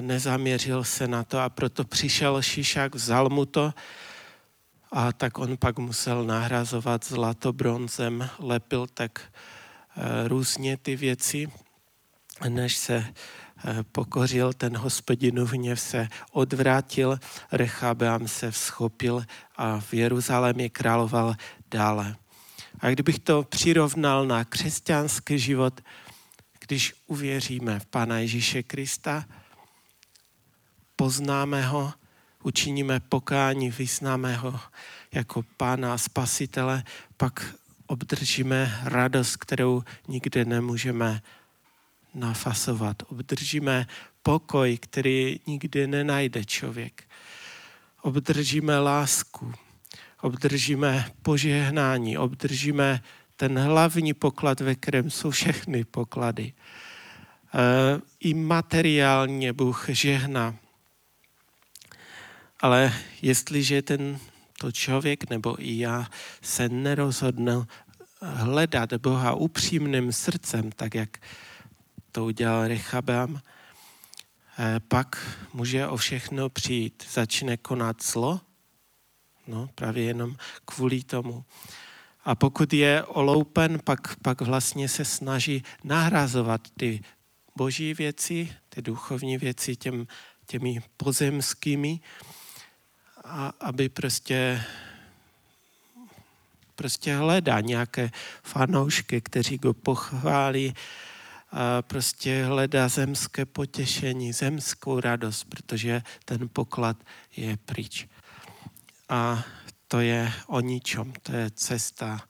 nezaměřil 0.00 0.84
se 0.84 1.08
na 1.08 1.24
to 1.24 1.38
a 1.38 1.48
proto 1.48 1.84
přišel 1.84 2.42
Šišák, 2.42 2.94
vzal 2.94 3.28
mu 3.28 3.46
to 3.46 3.74
a 4.92 5.12
tak 5.12 5.38
on 5.38 5.56
pak 5.56 5.78
musel 5.78 6.24
nahrazovat 6.24 7.04
zlato 7.04 7.52
bronzem, 7.52 8.30
lepil 8.38 8.86
tak 8.86 9.30
Eh, 9.96 10.28
různě 10.28 10.76
ty 10.76 10.96
věci, 10.96 11.48
než 12.48 12.76
se 12.76 13.14
pokořil 13.92 14.52
ten 14.52 14.76
hospodinův 14.76 15.52
hněv, 15.52 15.80
se 15.80 16.08
odvrátil, 16.32 17.20
Rechabeam 17.52 18.28
se 18.28 18.50
vzchopil 18.50 19.24
a 19.56 19.80
v 19.80 19.94
Jeruzalémě 19.94 20.68
královal 20.68 21.34
dále. 21.70 22.16
A 22.80 22.90
kdybych 22.90 23.18
to 23.18 23.42
přirovnal 23.42 24.26
na 24.26 24.44
křesťanský 24.44 25.38
život, 25.38 25.80
když 26.60 26.94
uvěříme 27.06 27.80
v 27.80 27.86
Pána 27.86 28.18
Ježíše 28.18 28.62
Krista, 28.62 29.24
poznáme 30.96 31.62
ho, 31.62 31.92
učiníme 32.42 33.00
pokání, 33.00 33.70
vyznáme 33.70 34.36
ho 34.36 34.60
jako 35.12 35.42
Pána 35.56 35.94
a 35.94 35.98
Spasitele, 35.98 36.84
pak 37.16 37.54
obdržíme 37.86 38.80
radost, 38.84 39.36
kterou 39.36 39.82
nikde 40.08 40.44
nemůžeme 40.44 41.22
nafasovat. 42.14 43.02
Obdržíme 43.08 43.86
pokoj, 44.22 44.78
který 44.80 45.40
nikdy 45.46 45.86
nenajde 45.86 46.44
člověk. 46.44 47.04
Obdržíme 48.02 48.78
lásku, 48.78 49.54
obdržíme 50.20 51.10
požehnání, 51.22 52.18
obdržíme 52.18 53.02
ten 53.36 53.58
hlavní 53.58 54.14
poklad, 54.14 54.60
ve 54.60 54.74
kterém 54.74 55.10
jsou 55.10 55.30
všechny 55.30 55.84
poklady. 55.84 56.52
E, 56.52 58.00
I 58.20 58.34
materiálně 58.34 59.52
Bůh 59.52 59.86
žehná. 59.88 60.56
Ale 62.60 62.92
jestliže 63.22 63.82
ten 63.82 64.18
to 64.58 64.72
člověk 64.72 65.30
nebo 65.30 65.56
i 65.58 65.78
já 65.78 66.08
se 66.42 66.68
nerozhodne 66.68 67.52
hledat 68.20 68.92
Boha 68.94 69.34
upřímným 69.34 70.12
srdcem, 70.12 70.72
tak 70.72 70.94
jak 70.94 71.18
to 72.12 72.24
udělal 72.24 72.68
Rechabam, 72.68 73.40
e, 74.58 74.80
pak 74.80 75.38
může 75.52 75.86
o 75.86 75.96
všechno 75.96 76.48
přijít. 76.48 77.06
Začne 77.12 77.56
konat 77.56 78.02
zlo, 78.02 78.40
no, 79.46 79.68
právě 79.74 80.04
jenom 80.04 80.36
kvůli 80.64 81.02
tomu. 81.02 81.44
A 82.24 82.34
pokud 82.34 82.72
je 82.72 83.04
oloupen, 83.04 83.80
pak, 83.84 84.16
pak 84.22 84.40
vlastně 84.40 84.88
se 84.88 85.04
snaží 85.04 85.62
nahrazovat 85.84 86.60
ty 86.76 87.00
boží 87.56 87.94
věci, 87.94 88.52
ty 88.68 88.82
duchovní 88.82 89.38
věci 89.38 89.76
těm, 89.76 90.06
těmi 90.46 90.82
pozemskými, 90.96 92.00
a 93.24 93.52
aby 93.60 93.88
prostě 93.88 94.64
prostě 96.80 97.16
hledá 97.16 97.60
nějaké 97.60 98.10
fanoušky, 98.42 99.20
kteří 99.20 99.58
go 99.58 99.74
pochválí, 99.74 100.74
prostě 101.80 102.44
hledá 102.44 102.88
zemské 102.88 103.46
potěšení, 103.46 104.32
zemskou 104.32 105.00
radost, 105.00 105.44
protože 105.44 106.02
ten 106.24 106.48
poklad 106.52 106.96
je 107.36 107.56
pryč. 107.56 108.08
A 109.08 109.44
to 109.88 110.00
je 110.00 110.32
o 110.46 110.60
ničom, 110.60 111.12
to 111.22 111.32
je 111.32 111.50
cesta 111.50 112.20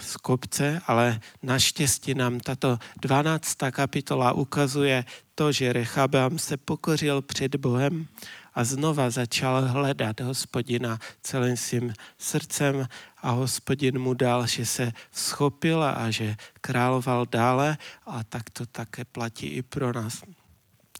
z 0.00 0.16
kopce, 0.16 0.80
ale 0.86 1.20
naštěstí 1.42 2.14
nám 2.14 2.40
tato 2.40 2.78
12. 3.00 3.56
kapitola 3.70 4.32
ukazuje 4.32 5.04
to, 5.34 5.52
že 5.52 5.72
Rechabeam 5.72 6.38
se 6.38 6.56
pokořil 6.56 7.22
před 7.22 7.56
Bohem 7.56 8.06
a 8.54 8.64
znova 8.64 9.10
začal 9.10 9.68
hledat 9.68 10.20
hospodina 10.20 10.98
celým 11.22 11.56
svým 11.56 11.94
srdcem 12.18 12.88
a 13.22 13.30
hospodin 13.30 13.98
mu 13.98 14.14
dal, 14.14 14.46
že 14.46 14.66
se 14.66 14.92
schopil 15.12 15.82
a 15.82 16.10
že 16.10 16.36
královal 16.60 17.26
dále 17.26 17.78
a 18.06 18.24
tak 18.24 18.50
to 18.50 18.66
také 18.66 19.04
platí 19.04 19.46
i 19.46 19.62
pro 19.62 19.92
nás. 19.92 20.22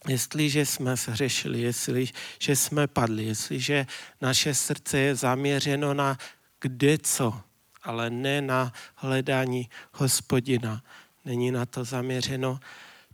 Jestliže 0.09 0.67
jsme 0.67 0.97
zhřešili, 0.97 1.61
jestliže 1.61 2.13
jsme 2.57 2.87
padli, 2.87 3.25
jestliže 3.25 3.87
naše 4.21 4.55
srdce 4.55 4.99
je 4.99 5.15
zaměřeno 5.15 5.95
na 5.95 6.19
kde 6.61 6.99
co, 6.99 7.41
ale 7.83 8.11
ne 8.11 8.41
na 8.41 8.73
hledání 8.95 9.69
hospodina, 9.93 10.83
není 11.25 11.51
na 11.51 11.67
to 11.67 11.85
zaměřeno, 11.85 12.61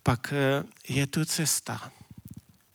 pak 0.03 0.33
eh, 0.33 0.65
je 0.89 1.07
tu 1.07 1.25
cesta. 1.25 1.93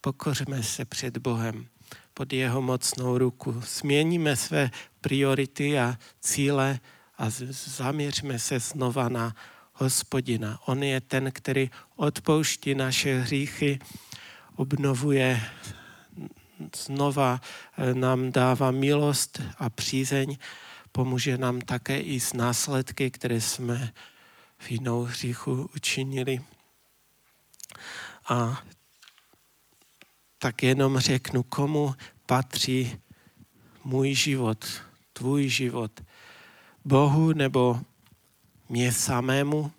Pokořme 0.01 0.63
se 0.63 0.85
před 0.85 1.17
Bohem 1.17 1.67
pod 2.13 2.33
jeho 2.33 2.61
mocnou 2.61 3.17
ruku. 3.17 3.61
Změníme 3.67 4.35
své 4.35 4.71
priority 5.01 5.79
a 5.79 5.97
cíle 6.19 6.79
a 7.17 7.25
zaměřme 7.51 8.39
se 8.39 8.59
znova 8.59 9.09
na 9.09 9.35
hospodina. 9.73 10.59
On 10.65 10.83
je 10.83 11.01
ten, 11.01 11.31
který 11.31 11.69
odpouští 11.95 12.75
naše 12.75 13.19
hříchy, 13.19 13.79
obnovuje 14.55 15.41
znova 16.75 17.41
eh, 17.77 17.93
nám 17.93 18.31
dává 18.31 18.71
milost 18.71 19.41
a 19.57 19.69
přízeň, 19.69 20.37
pomůže 20.91 21.37
nám 21.37 21.61
také 21.61 21.99
i 21.99 22.19
s 22.19 22.33
následky, 22.33 23.11
které 23.11 23.41
jsme 23.41 23.93
v 24.57 24.71
jinou 24.71 25.03
hříchu 25.03 25.69
učinili. 25.75 26.41
A 28.29 28.63
tak 30.41 30.63
jenom 30.63 30.99
řeknu, 30.99 31.43
komu 31.43 31.95
patří 32.25 32.99
můj 33.83 34.13
život, 34.13 34.65
tvůj 35.13 35.49
život. 35.49 36.01
Bohu 36.85 37.33
nebo 37.33 37.81
mě 38.69 38.91
samému? 38.91 39.71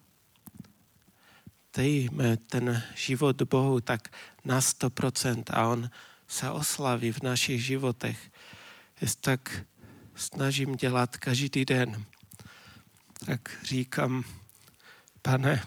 Dejme 1.76 2.36
ten 2.36 2.82
život 2.94 3.42
Bohu 3.42 3.80
tak 3.80 4.08
na 4.44 4.60
100% 4.60 5.42
a 5.50 5.68
On 5.68 5.90
se 6.28 6.50
oslaví 6.50 7.12
v 7.12 7.22
našich 7.22 7.64
životech. 7.64 8.30
Jest 9.00 9.20
tak 9.20 9.64
snažím 10.14 10.76
dělat 10.76 11.16
každý 11.16 11.64
den. 11.64 12.04
Tak 13.26 13.58
říkám, 13.62 14.24
pane, 15.22 15.62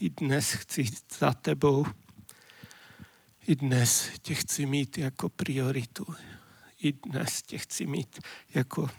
i 0.00 0.10
dnes 0.10 0.52
chci 0.52 0.84
za 1.18 1.32
tebou, 1.32 1.86
i 3.46 3.56
dnes 3.56 4.10
tě 4.22 4.34
chci 4.34 4.66
mít 4.66 4.98
jako 4.98 5.28
prioritu. 5.28 6.06
I 6.82 6.92
dnes 6.92 7.42
tě 7.42 7.58
chci 7.58 7.86
mít 7.86 8.20
jako 8.54 8.90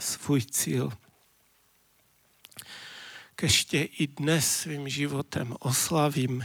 svůj 0.00 0.42
cíl. 0.42 0.92
Keště 3.36 3.82
i 3.82 4.06
dnes 4.06 4.56
svým 4.56 4.88
životem 4.88 5.56
oslavím, 5.60 6.44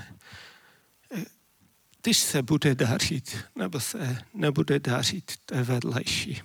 když 2.01 2.17
se 2.17 2.41
bude 2.41 2.75
dařit, 2.75 3.37
nebo 3.55 3.79
se 3.79 4.23
nebude 4.33 4.79
dařit, 4.79 5.31
to 5.45 5.55
je 5.55 5.63
vedlejší. 5.63 6.41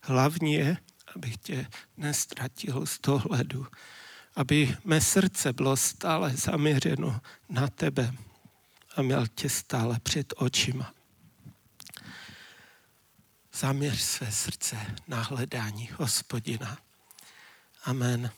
Hlavní 0.00 0.54
je, 0.54 0.76
abych 1.14 1.36
tě 1.36 1.66
nestratil 1.96 2.86
z 2.86 3.00
dohledu, 3.00 3.66
aby 4.36 4.76
mé 4.84 5.00
srdce 5.00 5.52
bylo 5.52 5.76
stále 5.76 6.36
zaměřeno 6.36 7.20
na 7.48 7.68
tebe, 7.68 8.14
a 8.96 9.02
měl 9.02 9.26
tě 9.26 9.50
stále 9.50 10.00
před 10.00 10.34
očima. 10.36 10.94
Zaměř 13.52 14.00
své 14.00 14.32
srdce 14.32 14.76
na 15.08 15.22
hledání 15.22 15.90
hospodina. 15.98 16.78
Amen. 17.84 18.30